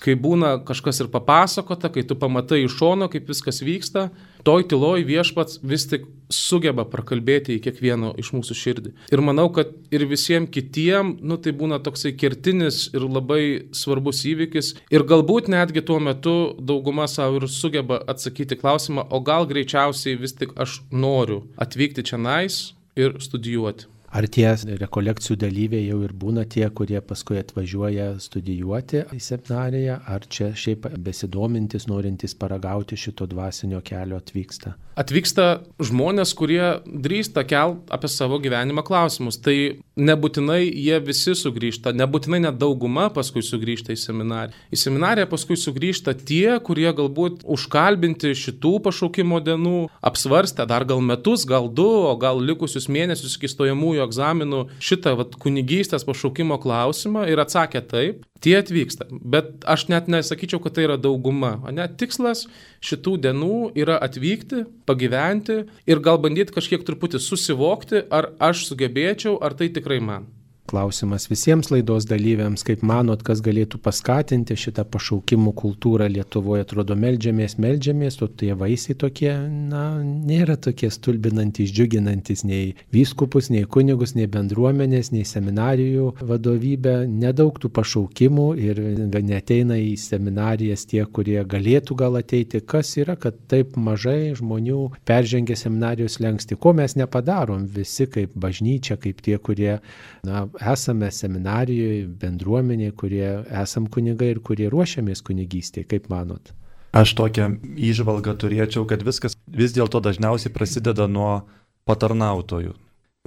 kai 0.00 0.14
būna 0.18 0.56
kažkas 0.66 1.02
ir 1.02 1.10
papasakota, 1.12 1.90
kai 1.92 2.04
tu 2.06 2.16
pamatai 2.18 2.62
iš 2.64 2.76
šono, 2.78 3.08
kaip 3.12 3.28
viskas 3.28 3.60
vyksta, 3.64 4.08
toj 4.46 4.64
tyloj 4.70 5.04
viešpats 5.06 5.60
vis 5.62 5.86
tik 5.90 6.06
sugeba 6.32 6.86
prakalbėti 6.88 7.56
į 7.56 7.62
kiekvieno 7.66 8.12
iš 8.18 8.32
mūsų 8.34 8.56
širdį. 8.58 8.94
Ir 9.12 9.22
manau, 9.24 9.48
kad 9.54 9.70
ir 9.94 10.06
visiems 10.10 10.50
kitiem, 10.54 11.16
nu 11.20 11.38
tai 11.42 11.54
būna 11.56 11.78
toksai 11.84 12.14
kertinis 12.18 12.88
ir 12.96 13.06
labai 13.06 13.68
svarbus 13.76 14.24
įvykis. 14.32 14.74
Ir 14.94 15.06
galbūt 15.08 15.52
netgi 15.52 15.84
tuo 15.86 16.00
metu 16.02 16.36
dauguma 16.58 17.06
savo 17.10 17.42
ir 17.42 17.48
sugeba 17.52 18.00
atsakyti 18.08 18.58
klausimą, 18.58 19.06
o 19.12 19.20
gal 19.20 19.46
greičiausiai 19.50 20.18
vis 20.18 20.36
tik 20.38 20.56
aš 20.56 20.80
noriu 20.90 21.44
atvykti 21.60 22.06
čia 22.08 22.20
nais 22.20 22.72
ir 22.96 23.20
studijuoti. 23.22 23.91
Ar 24.12 24.26
tie 24.28 24.50
rekolekcijų 24.76 25.38
dalyviai 25.40 25.86
jau 25.86 26.02
ir 26.04 26.12
būna 26.12 26.44
tie, 26.44 26.66
kurie 26.68 27.00
paskui 27.00 27.38
atvažiuoja 27.40 28.10
studijuoti 28.20 29.06
į 29.08 29.20
seminariją, 29.24 29.94
ar 30.04 30.26
čia 30.28 30.50
šiaip 30.52 30.90
besidomintis, 31.00 31.88
norintys 31.88 32.36
paragauti 32.36 32.98
šito 33.00 33.24
dvasinio 33.30 33.80
kelio 33.80 34.20
atvyksta? 34.20 34.74
Atvyksta 35.00 35.46
žmonės, 35.80 36.34
kurie 36.36 36.60
drįsta 36.84 37.46
kelt 37.48 37.88
apie 37.88 38.10
savo 38.12 38.36
gyvenimą 38.42 38.84
klausimus. 38.84 39.38
Tai 39.40 39.54
nebūtinai 39.96 40.66
jie 40.66 40.98
visi 41.00 41.32
sugrįžta, 41.36 41.94
nebūtinai 41.96 42.42
net 42.44 42.58
dauguma 42.60 43.06
paskui 43.14 43.40
sugrįžta 43.44 43.96
į 43.96 44.00
seminariją. 44.02 44.58
Į 44.68 44.80
seminariją 44.82 45.30
paskui 45.32 45.56
sugrįžta 45.56 46.12
tie, 46.20 46.58
kurie 46.64 46.90
galbūt 46.92 47.46
užkalbinti 47.48 48.34
šitų 48.36 48.74
pašaukimo 48.84 49.40
dienų, 49.40 49.78
apsvarstę 50.04 50.68
dar 50.68 50.84
gal 50.88 51.00
metus, 51.00 51.46
gal 51.48 51.72
du, 51.72 51.88
o 51.88 52.12
gal 52.20 52.44
likusius 52.44 52.90
mėnesius 52.92 53.38
iki 53.40 53.48
stojamųjų 53.48 54.01
stojamųjų 54.02 54.10
egzaminų 54.10 54.60
šitą 54.80 55.16
vat, 55.16 55.36
kunigystės 55.40 56.04
pašaukimo 56.04 56.58
klausimą 56.60 57.26
ir 57.30 57.38
atsakė 57.38 57.82
taip, 57.86 58.24
tie 58.42 58.58
atvyksta. 58.58 59.06
Bet 59.10 59.64
aš 59.64 59.88
net 59.88 60.08
nesakyčiau, 60.08 60.60
kad 60.60 60.74
tai 60.74 60.86
yra 60.86 60.96
dauguma. 60.96 61.58
Ne, 61.70 61.88
tikslas 61.88 62.46
šitų 62.82 63.18
dienų 63.22 63.72
yra 63.78 63.98
atvykti, 64.02 64.66
pagyventi 64.86 65.64
ir 65.86 66.02
gal 66.02 66.18
bandyti 66.18 66.52
kažkiek 66.52 66.84
truputį 66.84 67.20
susivokti, 67.20 68.06
ar 68.10 68.32
aš 68.40 68.66
sugebėčiau, 68.70 69.38
ar 69.40 69.54
tai 69.54 69.70
tikrai 69.72 70.00
man. 70.00 70.41
Klausimas 70.72 71.26
visiems 71.28 71.68
laidos 71.68 72.06
dalyviams, 72.08 72.62
kaip 72.64 72.80
manot, 72.88 73.20
kas 73.26 73.42
galėtų 73.44 73.76
paskatinti 73.84 74.54
šitą 74.56 74.86
pašaukimų 74.88 75.50
kultūrą 75.52 76.06
Lietuvoje. 76.08 76.62
Atrodo, 76.64 76.94
melžiamės, 76.96 77.58
melžiamės, 77.60 78.16
o 78.24 78.28
tie 78.40 78.54
vaisiai 78.56 78.96
tokie, 78.96 79.28
na, 79.68 79.82
nėra 80.00 80.56
tokie 80.56 80.88
stulbinantis, 80.88 81.74
džiuginantis 81.76 82.46
nei 82.48 82.70
vyskupus, 82.96 83.50
nei 83.52 83.66
kunigus, 83.68 84.14
nei 84.16 84.24
bendruomenės, 84.32 85.10
nei 85.12 85.26
seminarijų 85.28 86.06
vadovybę. 86.30 86.94
Nedaug 87.10 87.60
tų 87.60 87.68
pašaukimų 87.76 88.48
ir 88.64 88.80
neteina 89.12 89.76
į 89.76 89.92
seminarijas 90.00 90.86
tie, 90.88 91.04
kurie 91.04 91.36
galėtų 91.44 91.98
gal 92.00 92.16
ateiti. 92.22 92.62
Kas 92.64 92.94
yra, 92.96 93.18
kad 93.20 93.36
taip 93.52 93.76
mažai 93.76 94.32
žmonių 94.40 94.88
peržengia 95.04 95.60
seminarijos 95.66 96.16
lengsti? 96.24 96.56
Ko 96.56 96.72
mes 96.80 96.96
nepadarom 96.96 97.68
visi 97.76 98.08
kaip 98.08 98.32
bažnyčia, 98.32 98.96
kaip 98.96 99.20
tie, 99.20 99.36
kurie, 99.36 99.76
na, 100.24 100.46
esame 100.72 101.10
seminarijoje, 101.12 102.06
bendruomenėje, 102.22 102.94
kurie 102.98 103.28
esam 103.62 103.86
kunigai 103.90 104.32
ir 104.34 104.42
kurie 104.44 104.68
ruošiamės 104.72 105.24
kunigystėje, 105.26 105.88
kaip 105.90 106.08
manot? 106.12 106.52
Aš 106.92 107.14
tokią 107.16 107.48
įžvalgą 107.80 108.34
turėčiau, 108.36 108.84
kad 108.88 109.02
viskas 109.04 109.38
vis 109.48 109.72
dėlto 109.72 110.02
dažniausiai 110.04 110.52
prasideda 110.52 111.06
nuo 111.08 111.46
patarnautojų 111.88 112.74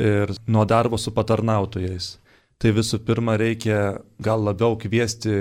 ir 0.01 0.35
nuo 0.47 0.65
darbo 0.69 0.99
su 1.01 1.13
patarnautojais. 1.15 2.15
Tai 2.61 2.71
visų 2.71 3.01
pirma 3.03 3.35
reikia 3.37 3.99
gal 4.23 4.45
labiau 4.45 4.77
kviesti 4.79 5.33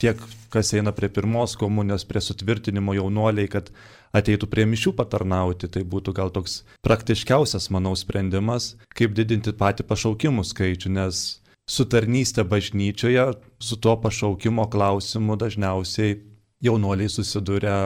tiek, 0.00 0.20
kas 0.54 0.70
eina 0.78 0.92
prie 0.96 1.10
pirmos 1.12 1.56
komunijos, 1.58 2.06
prie 2.08 2.22
sutvirtinimo 2.22 2.94
jaunuoliai, 2.96 3.50
kad 3.50 3.72
ateitų 4.16 4.48
prie 4.50 4.64
mišių 4.70 4.94
patarnauti, 4.98 5.68
tai 5.70 5.82
būtų 5.86 6.14
gal 6.16 6.32
toks 6.34 6.60
praktiškiausias, 6.86 7.68
manau, 7.74 7.92
sprendimas, 7.98 8.74
kaip 8.96 9.14
didinti 9.18 9.54
patį 9.56 9.86
pašaukimų 9.90 10.46
skaičių, 10.46 10.94
nes 10.94 11.40
su 11.70 11.86
tarnystė 11.86 12.46
bažnyčioje, 12.48 13.26
su 13.62 13.78
tuo 13.78 13.96
pašaukimo 14.02 14.66
klausimu 14.70 15.36
dažniausiai 15.38 16.18
jaunuoliai 16.64 17.10
susiduria 17.10 17.76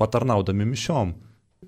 patarnaudami 0.00 0.68
mišiom. 0.72 1.14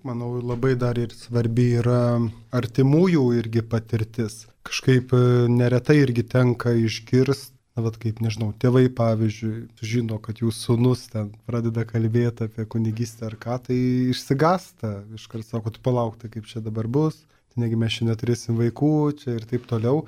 Manau, 0.01 0.41
labai 0.41 0.73
dar 0.81 0.97
ir 0.97 1.13
svarbi 1.13 1.75
yra 1.79 2.17
artimųjų 2.57 3.27
irgi 3.37 3.61
patirtis. 3.61 4.47
Kažkaip 4.65 5.13
e, 5.13 5.21
neretai 5.53 5.99
irgi 6.01 6.25
tenka 6.25 6.73
išgirsti 6.73 7.53
Na, 7.73 7.81
vat 7.87 7.95
kaip, 7.97 8.19
nežinau, 8.21 8.51
tėvai, 8.61 8.85
pavyzdžiui, 8.93 9.63
žino, 9.89 10.19
kad 10.21 10.43
jų 10.43 10.51
sunus 10.53 11.07
ten 11.09 11.31
pradeda 11.49 11.87
kalbėti 11.89 12.45
apie 12.45 12.67
kunigystę 12.69 13.31
ar 13.31 13.37
ką, 13.41 13.55
tai 13.69 13.79
išsigasta, 14.13 14.91
iškart 15.17 15.49
sako, 15.49 15.73
tu 15.73 15.81
palauk, 15.87 16.19
tai 16.21 16.29
kaip 16.35 16.51
čia 16.51 16.61
dabar 16.61 16.85
bus, 16.85 17.23
tai 17.49 17.65
negi 17.65 17.79
mes 17.81 17.95
šiandien 17.95 18.13
neturėsim 18.13 18.61
vaikų, 18.61 18.93
čia 19.23 19.39
ir 19.39 19.49
taip 19.49 19.65
toliau 19.71 20.03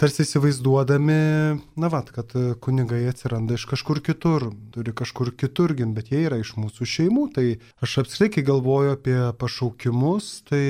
tarsi 0.00 0.24
įsivaizduodami, 0.24 1.16
na 1.80 1.88
vat, 1.92 2.08
kad 2.14 2.32
kunigai 2.64 3.02
atsiranda 3.10 3.58
iš 3.58 3.66
kažkur 3.68 4.00
kitur, 4.04 4.48
turi 4.72 4.94
kažkur 4.96 5.32
kitur 5.36 5.74
gimti, 5.76 5.96
bet 5.98 6.08
jie 6.12 6.22
yra 6.24 6.38
iš 6.40 6.54
mūsų 6.56 6.88
šeimų. 6.94 7.26
Tai 7.36 7.44
aš 7.84 7.98
apskritai, 8.04 8.30
kai 8.38 8.46
galvoju 8.48 8.94
apie 8.96 9.18
pašaukimus, 9.40 10.30
tai 10.48 10.62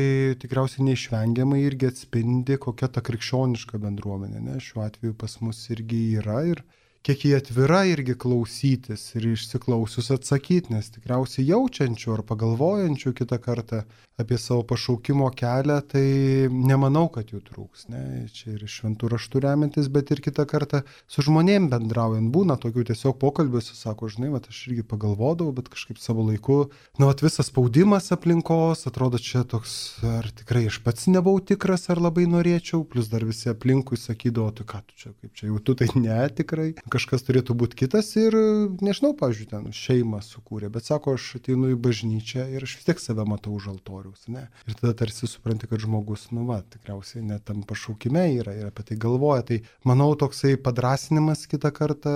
tikriausiai 0.43 0.89
neišvengiamai 0.89 1.63
irgi 1.63 1.93
atspindi, 1.93 2.59
kokia 2.59 2.91
ta 2.91 3.05
krikščioniška 3.07 3.79
bendruomenė. 3.83 4.43
Ne? 4.49 4.59
Šiuo 4.65 4.83
atveju 4.89 5.15
pas 5.21 5.39
mus 5.45 5.63
irgi 5.71 6.03
yra 6.19 6.43
ir 6.51 6.65
kiek 7.07 7.25
jie 7.25 7.37
atvira 7.39 7.81
irgi 7.89 8.15
klausytis 8.21 9.07
ir 9.17 9.31
išsiklausius 9.33 10.11
atsakyti, 10.17 10.75
nes 10.75 10.91
tikriausiai 10.93 11.47
jaučiančių 11.49 12.17
ar 12.19 12.23
pagalvojančių 12.29 13.13
kitą 13.17 13.39
kartą 13.41 13.85
apie 14.21 14.37
savo 14.39 14.63
pašaukimo 14.69 15.31
kelią, 15.33 15.79
tai 15.89 16.05
nemanau, 16.53 17.07
kad 17.13 17.31
jų 17.33 17.41
trūks. 17.47 17.87
Ne? 17.89 18.03
Čia 18.37 18.53
ir 18.59 18.67
šventų 18.69 19.09
raštų 19.15 19.41
remiantis, 19.47 19.89
bet 19.93 20.13
ir 20.13 20.21
kitą 20.21 20.45
kartą 20.49 20.83
su 21.09 21.25
žmonėm 21.25 21.71
bendraujant. 21.73 22.29
Būna 22.35 22.59
tokių 22.61 22.85
tiesiog 22.91 23.17
pokalbių, 23.23 23.63
sako, 23.65 24.11
žinai, 24.13 24.29
va, 24.35 24.43
aš 24.45 24.61
irgi 24.69 24.85
pagalvodavau, 24.85 25.55
bet 25.57 25.71
kažkaip 25.73 26.01
savo 26.03 26.27
laiku, 26.29 26.59
na, 27.01 27.09
va, 27.09 27.17
visas 27.23 27.49
spaudimas 27.49 28.11
aplinkos, 28.13 28.85
atrodo 28.91 29.21
čia 29.23 29.47
toks, 29.49 29.73
ar 30.05 30.29
tikrai 30.37 30.67
aš 30.69 30.83
pats 30.85 31.09
nebuvau 31.09 31.41
tikras, 31.41 31.89
ar 31.93 32.03
labai 32.05 32.27
norėčiau, 32.29 32.85
plus 32.85 33.09
dar 33.09 33.25
visi 33.25 33.49
aplinkui 33.53 33.97
sakydavo, 34.01 34.53
tu 34.53 34.69
ką 34.69 34.85
tu 34.85 35.01
čia, 35.01 35.15
kaip 35.17 35.33
čia 35.33 35.49
jau 35.49 35.65
tu 35.65 35.79
tai 35.81 35.89
ne 35.97 36.21
tikrai 36.37 36.75
kažkas 36.93 37.25
turėtų 37.27 37.55
būti 37.59 37.79
kitas 37.85 38.11
ir, 38.19 38.35
nežinau, 38.83 39.13
pavyzdžiui, 39.19 39.49
ten 39.51 39.69
šeimą 39.75 40.21
sukūrė, 40.27 40.71
bet 40.73 40.89
sako, 40.89 41.15
aš 41.19 41.29
ateinu 41.41 41.73
į 41.73 41.79
bažnyčią 41.81 42.47
ir 42.55 42.67
aš 42.67 42.77
vis 42.79 42.89
tiek 42.89 43.03
save 43.03 43.25
matau 43.29 43.55
už 43.57 43.71
altoriaus, 43.73 44.27
ne? 44.33 44.47
Ir 44.67 44.77
tada 44.79 44.93
tarsi 45.03 45.29
supranti, 45.31 45.69
kad 45.71 45.83
žmogus, 45.83 46.29
nu 46.37 46.47
va, 46.49 46.61
tikriausiai 46.75 47.25
net 47.27 47.47
tam 47.49 47.63
pašaukime 47.67 48.27
yra 48.41 48.57
ir 48.59 48.69
apie 48.71 48.87
tai 48.91 48.99
galvoja. 49.01 49.47
Tai 49.51 49.61
manau, 49.89 50.13
toksai 50.19 50.57
padrasinimas 50.61 51.47
kitą 51.51 51.73
kartą 51.75 52.15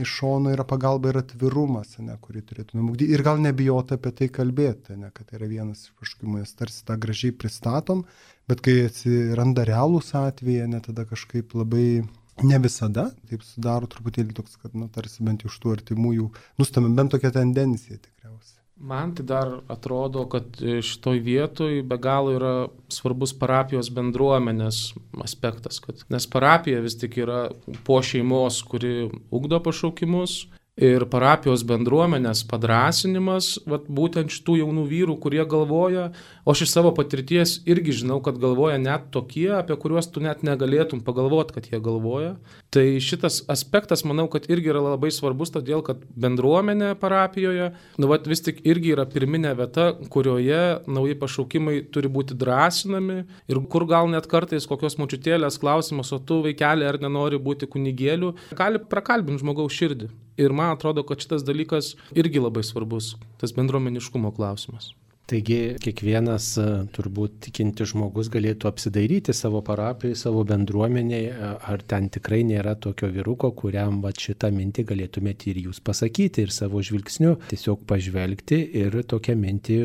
iš 0.00 0.16
šono 0.20 0.52
yra 0.54 0.64
pagalba 0.68 1.12
ir 1.12 1.20
atvirumas, 1.22 1.96
ne, 2.04 2.16
kurį 2.22 2.44
turėtume 2.48 2.84
ugdyti. 2.86 3.12
Ir 3.12 3.24
gal 3.26 3.42
nebijoti 3.42 3.98
apie 3.98 4.14
tai 4.20 4.30
kalbėti, 4.32 4.96
ne, 5.00 5.12
kad 5.14 5.28
tai 5.28 5.40
yra 5.40 5.50
vienas 5.50 5.86
iš 5.88 5.96
pašaukimų, 6.00 6.42
nes 6.42 6.56
tarsi 6.58 6.84
tą 6.88 6.96
gražiai 7.00 7.34
pristatom, 7.36 8.06
bet 8.50 8.64
kai 8.64 8.82
atsiranda 8.86 9.66
realūs 9.68 10.12
atvejai, 10.18 10.70
ne 10.70 10.80
tada 10.84 11.06
kažkaip 11.08 11.54
labai 11.58 12.02
Ne 12.40 12.58
visada, 12.62 13.10
taip 13.28 13.44
sudaro 13.44 13.86
truputėlį 13.90 14.34
toks, 14.38 14.56
kad, 14.62 14.72
na, 14.78 14.88
tarsi 14.92 15.24
bent 15.26 15.44
iš 15.44 15.58
tų 15.60 15.76
artimųjų 15.76 16.30
nustamė 16.60 16.94
bent 16.96 17.12
tokia 17.12 17.30
tendencija 17.34 17.98
tikriausiai. 17.98 18.58
Man 18.82 19.12
tai 19.14 19.26
dar 19.28 19.50
atrodo, 19.70 20.24
kad 20.32 20.56
šitoj 20.58 21.20
vietoj 21.22 21.82
be 21.86 21.98
galo 22.02 22.32
yra 22.34 22.54
svarbus 22.90 23.34
parapijos 23.38 23.92
bendruomenės 23.94 24.80
aspektas, 25.22 25.78
kad, 25.84 26.00
nes 26.10 26.26
parapija 26.26 26.80
vis 26.82 26.96
tik 26.98 27.20
yra 27.22 27.44
po 27.86 28.00
šeimos, 28.02 28.62
kuri 28.66 29.10
ugdo 29.30 29.60
pašaukimus 29.62 30.40
ir 30.80 31.04
parapijos 31.12 31.64
bendruomenės 31.68 32.46
padrasinimas, 32.48 33.58
vat, 33.68 33.84
būtent 33.92 34.32
šitų 34.32 34.62
jaunų 34.62 34.86
vyrų, 34.88 35.18
kurie 35.20 35.44
galvoja, 35.44 36.08
o 36.44 36.54
aš 36.54 36.64
iš 36.64 36.72
savo 36.72 36.94
patirties 36.96 37.58
irgi 37.68 37.98
žinau, 38.02 38.22
kad 38.24 38.40
galvoja 38.40 38.78
net 38.80 39.10
tokie, 39.12 39.50
apie 39.58 39.76
kuriuos 39.76 40.08
tu 40.08 40.24
net 40.24 40.42
negalėtum 40.46 41.04
pagalvoti, 41.04 41.58
kad 41.58 41.68
jie 41.68 41.80
galvoja. 41.82 42.36
Tai 42.72 42.84
šitas 43.04 43.42
aspektas, 43.52 44.00
manau, 44.08 44.24
kad 44.32 44.46
irgi 44.48 44.70
yra 44.72 44.80
labai 44.80 45.10
svarbus, 45.12 45.50
todėl 45.52 45.82
kad 45.84 46.00
bendruomenė 46.16 46.94
parapijoje, 47.02 47.66
nu, 48.00 48.08
vat, 48.08 48.24
vis 48.30 48.40
tik 48.46 48.62
irgi 48.64 48.94
yra 48.94 49.04
pirminė 49.12 49.52
vieta, 49.58 49.90
kurioje 50.14 50.62
nauji 50.88 51.18
pašaukimai 51.20 51.82
turi 51.92 52.08
būti 52.14 52.38
drąsinami 52.40 53.18
ir 53.52 53.60
kur 53.74 53.84
gal 53.90 54.08
net 54.08 54.30
kartais 54.30 54.64
kokios 54.70 54.96
mučiutėlės 55.02 55.60
klausimas, 55.60 56.14
o 56.16 56.20
tu 56.24 56.40
vaikeli 56.48 56.88
ar 56.88 56.96
nenori 57.02 57.36
būti 57.36 57.68
kunigėliu, 57.68 58.32
gali 58.56 58.80
prakalbinti 58.80 59.44
žmogaus 59.44 59.76
širdį. 59.76 60.08
Ir 60.40 60.56
man 60.56 60.72
atrodo, 60.72 61.04
kad 61.04 61.20
šitas 61.20 61.44
dalykas 61.44 61.92
irgi 62.16 62.40
labai 62.40 62.64
svarbus, 62.64 63.18
tas 63.36 63.52
bendruomeniškumo 63.52 64.32
klausimas. 64.32 64.94
Taigi 65.32 65.78
kiekvienas 65.80 66.46
e, 66.60 66.64
turbūt 66.92 67.38
tikinti 67.46 67.86
žmogus 67.88 68.28
galėtų 68.32 68.68
apsidairyti 68.68 69.32
savo 69.32 69.62
parapijai, 69.64 70.16
savo 70.18 70.42
bendruomeniai, 70.44 71.30
e, 71.30 71.52
ar 71.72 71.80
ten 71.88 72.10
tikrai 72.12 72.42
nėra 72.44 72.74
tokio 72.76 73.08
viruko, 73.14 73.48
kuriam 73.56 74.02
va 74.04 74.10
šitą 74.12 74.50
mintį 74.52 74.84
galėtumėte 74.90 75.48
ir 75.48 75.62
jūs 75.62 75.80
pasakyti 75.80 76.44
ir 76.44 76.52
savo 76.52 76.82
žvilgsniu 76.84 77.38
tiesiog 77.48 77.86
pažvelgti 77.88 78.58
ir 78.82 78.98
tokią 79.08 79.38
mintį 79.40 79.78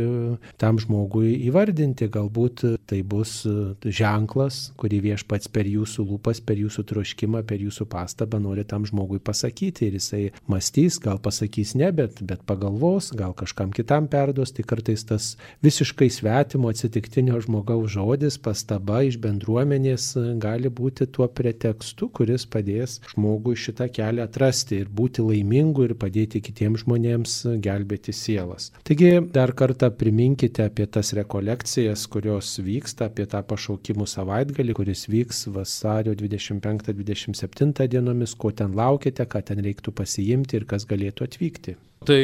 tam 0.59 0.81
žmogui 0.83 1.37
įvardinti. 1.47 2.09
Galbūt 2.11 2.65
tai 2.91 2.99
bus 3.07 3.37
ženklas, 3.83 4.59
kurį 4.75 4.99
viešpats 5.05 5.47
per 5.53 5.71
jūsų 5.71 6.09
lūpas, 6.11 6.43
per 6.43 6.59
jūsų 6.59 6.83
troškimą, 6.91 7.45
per 7.47 7.63
jūsų 7.63 7.87
pastabą 7.87 8.41
nori 8.43 8.67
tam 8.67 8.83
žmogui 8.89 9.21
pasakyti 9.23 9.87
ir 9.87 9.95
jisai 10.01 10.25
mąstys, 10.51 10.99
gal 11.07 11.23
pasakys 11.23 11.77
ne, 11.79 11.93
bet, 11.95 12.19
bet 12.19 12.43
pagalvos, 12.49 13.13
gal 13.15 13.31
kažkam 13.37 13.71
kitam 13.71 14.11
perduos, 14.11 14.51
tai 14.51 14.67
kartais 14.67 15.07
tas 15.07 15.36
visiškai 15.65 16.09
svetimo 16.13 16.71
atsitiktinio 16.71 17.39
žmogaus 17.43 17.91
žodis, 17.93 18.37
pastaba 18.41 19.01
iš 19.07 19.19
bendruomenės 19.23 20.09
gali 20.41 20.69
būti 20.69 21.07
tuo 21.13 21.27
pretekstu, 21.27 22.09
kuris 22.09 22.45
padės 22.49 22.99
žmogui 23.13 23.57
šitą 23.59 23.89
kelią 23.93 24.27
atrasti 24.27 24.81
ir 24.83 24.91
būti 24.99 25.25
laimingu 25.25 25.87
ir 25.87 25.95
padėti 25.99 26.41
kitiems 26.43 26.85
žmonėms 26.85 27.37
gelbėti 27.63 28.15
sielas. 28.15 28.71
Taigi 28.87 29.11
dar 29.33 29.53
kartą 29.57 29.89
priminkite 29.91 30.65
apie 30.67 30.87
tas 30.91 31.13
rekolekcijas, 31.17 32.05
kurios 32.11 32.53
vyksta, 32.63 33.09
apie 33.11 33.27
tą 33.29 33.43
pašaukimų 33.47 34.07
savaitgalį, 34.09 34.77
kuris 34.77 35.07
vyks 35.11 35.47
vasario 35.55 36.15
25-27 36.17 37.87
dienomis, 37.91 38.35
ko 38.37 38.51
ten 38.51 38.75
laukite, 38.77 39.25
ką 39.25 39.43
ten 39.51 39.63
reiktų 39.65 39.93
pasiimti 39.97 40.59
ir 40.59 40.69
kas 40.69 40.87
galėtų 40.89 41.27
atvykti. 41.27 41.77
Tai 42.05 42.21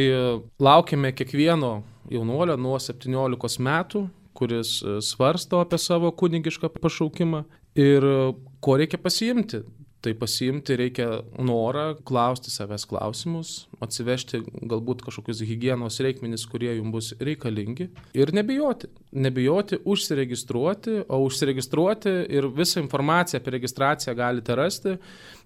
laukime 0.60 1.12
kiekvieno 1.12 1.82
jaunuolio 2.12 2.58
nuo 2.60 2.78
17 2.80 3.64
metų, 3.64 4.04
kuris 4.34 4.82
e, 4.82 4.98
svarsto 5.02 5.62
apie 5.64 5.80
savo 5.82 6.12
kunigišką 6.12 6.72
pašaukimą 6.82 7.44
ir 7.80 8.06
e, 8.06 8.18
ko 8.64 8.78
reikia 8.82 9.00
pasiimti. 9.02 9.64
Tai 10.04 10.12
pasiimti 10.20 10.76
reikia 10.76 11.06
norą 11.40 11.94
klausti 12.04 12.52
savęs 12.52 12.84
klausimus, 12.90 13.52
atsivežti 13.84 14.42
galbūt 14.68 15.00
kažkokius 15.06 15.40
hygienos 15.48 16.02
reikmenis, 16.04 16.44
kurie 16.52 16.74
jums 16.74 16.92
bus 16.92 17.12
reikalingi 17.24 17.88
ir 18.20 18.34
nebijoti. 18.36 18.90
Nebijoti 19.16 19.80
užsiregistruoti, 19.88 20.98
o 21.08 21.22
užsiregistruoti 21.24 22.18
ir 22.36 22.50
visą 22.52 22.84
informaciją 22.84 23.40
apie 23.40 23.54
registraciją 23.56 24.16
galite 24.20 24.58
rasti. 24.60 24.98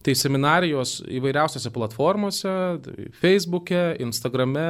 Tai 0.01 0.16
seminarijos 0.18 1.03
įvairiausiose 1.05 1.74
platformose, 1.76 2.55
tai 2.82 3.12
Facebook'e, 3.22 3.84
Instagram'e 4.08 4.70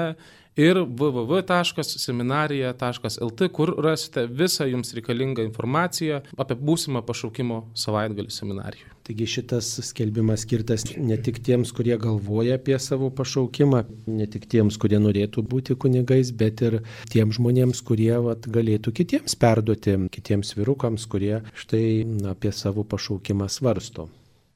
ir 0.58 0.82
www.seminarija.lt, 0.82 3.50
kur 3.54 3.76
rasite 3.84 4.28
visą 4.28 4.66
jums 4.68 4.94
reikalingą 4.98 5.44
informaciją 5.46 6.22
apie 6.38 6.56
būsimą 6.58 7.02
pašaukimo 7.08 7.66
savaitgalį 7.78 8.32
seminarijoje. 8.34 8.98
Taigi 9.08 9.24
šitas 9.32 9.70
skelbimas 9.88 10.42
skirtas 10.44 10.84
ne 11.00 11.16
tik 11.24 11.38
tiems, 11.48 11.72
kurie 11.72 11.96
galvoja 12.02 12.58
apie 12.60 12.76
savo 12.84 13.08
pašaukimą, 13.16 13.86
ne 14.12 14.28
tik 14.28 14.50
tiems, 14.52 14.76
kurie 14.82 15.00
norėtų 15.00 15.46
būti 15.48 15.78
kunigais, 15.80 16.34
bet 16.36 16.60
ir 16.68 16.82
tiems 17.14 17.40
žmonėms, 17.40 17.80
kurie 17.88 18.12
vat, 18.26 18.44
galėtų 18.52 18.92
kitiems 19.00 19.40
perduoti, 19.40 19.96
kitiems 20.12 20.52
vyrukams, 20.60 21.08
kurie 21.08 21.40
štai 21.56 22.04
apie 22.34 22.52
savo 22.52 22.84
pašaukimą 22.84 23.48
svarsto. 23.48 24.10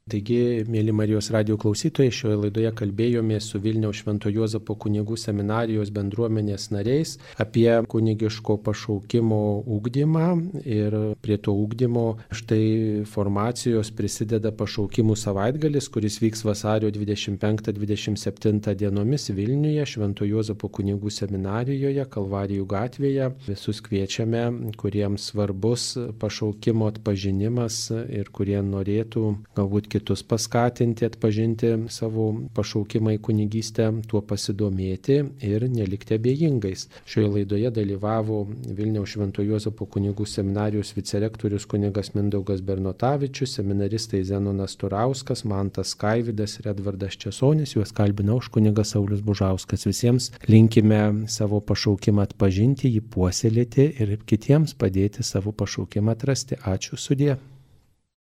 Taigi, 0.10 0.66
mėly 0.66 0.90
Marijos 0.98 1.28
radio 1.30 1.60
klausytojai, 1.62 2.10
šioje 2.10 2.38
laidoje 2.42 2.72
kalbėjome 2.74 3.36
su 3.38 3.60
Vilniaus 3.62 4.00
Švento 4.02 4.32
Juozapo 4.34 4.74
kunigų 4.82 5.14
seminarijos 5.14 5.92
bendruomenės 5.94 6.72
nariais 6.74 7.12
apie 7.38 7.70
kunigiško 7.86 8.56
pašaukimo 8.66 9.38
ūkdymą 9.62 10.26
ir 10.66 10.98
prie 11.22 11.38
to 11.38 11.54
ūkdymo 11.54 12.06
štai 12.34 13.06
formacijos 13.12 13.92
prisideda 13.94 14.50
pašaukimų 14.58 15.14
savaitgalis, 15.22 15.92
kuris 15.94 16.18
vyks 16.24 16.42
vasario 16.50 16.90
25-27 16.98 18.74
dienomis 18.82 19.30
Vilniuje, 19.30 19.86
Švento 19.86 20.26
Juozapo 20.26 20.72
kunigų 20.80 21.14
seminarijoje, 21.14 22.08
Kalvarijų 22.10 22.66
gatvėje. 22.74 23.30
Visus 23.46 23.86
kviečiame, 23.86 24.74
kuriems 24.82 25.30
svarbus 25.30 25.92
pašaukimo 26.18 26.90
atpažinimas 26.90 27.84
ir 28.10 28.34
kurie 28.34 28.58
norėtų 28.66 29.28
galbūt 29.54 29.91
kitus 29.92 30.24
paskatinti, 30.24 31.06
atpažinti 31.08 31.74
savo 31.92 32.30
pašaukimą 32.56 33.16
į 33.18 33.20
kunigystę, 33.28 33.90
tuo 34.08 34.22
pasidomėti 34.26 35.18
ir 35.48 35.66
nelikti 35.72 36.16
abejingais. 36.18 36.88
Šioje 37.10 37.32
laidoje 37.36 37.72
dalyvavo 37.76 38.42
Vilniaus 38.78 39.14
Švento 39.16 39.44
Jozapo 39.46 39.88
kunigų 39.92 40.28
seminarijos 40.30 40.94
vicerektorius 40.96 41.68
kunigas 41.70 42.14
Mindaugas 42.16 42.64
Bernotavičius, 42.66 43.58
seminaristai 43.60 44.24
Zenonas 44.28 44.78
Turauskas, 44.80 45.44
Mantas 45.46 45.94
Kaividas 46.00 46.58
ir 46.62 46.72
Edvardas 46.72 47.20
Česonis, 47.20 47.76
juos 47.76 47.92
kalbino 47.96 48.40
už 48.40 48.52
kunigas 48.56 48.96
Saulis 48.96 49.24
Bužauskas. 49.26 49.88
Visiems 49.90 50.32
linkime 50.48 51.28
savo 51.28 51.60
pašaukimą 51.60 52.30
atpažinti, 52.30 52.92
jį 52.96 53.04
puoselėti 53.12 53.92
ir 54.00 54.18
kitiems 54.26 54.78
padėti 54.80 55.26
savo 55.28 55.52
pašaukimą 55.52 56.16
atrasti. 56.16 56.60
Ačiū 56.62 57.00
sudė. 57.00 57.36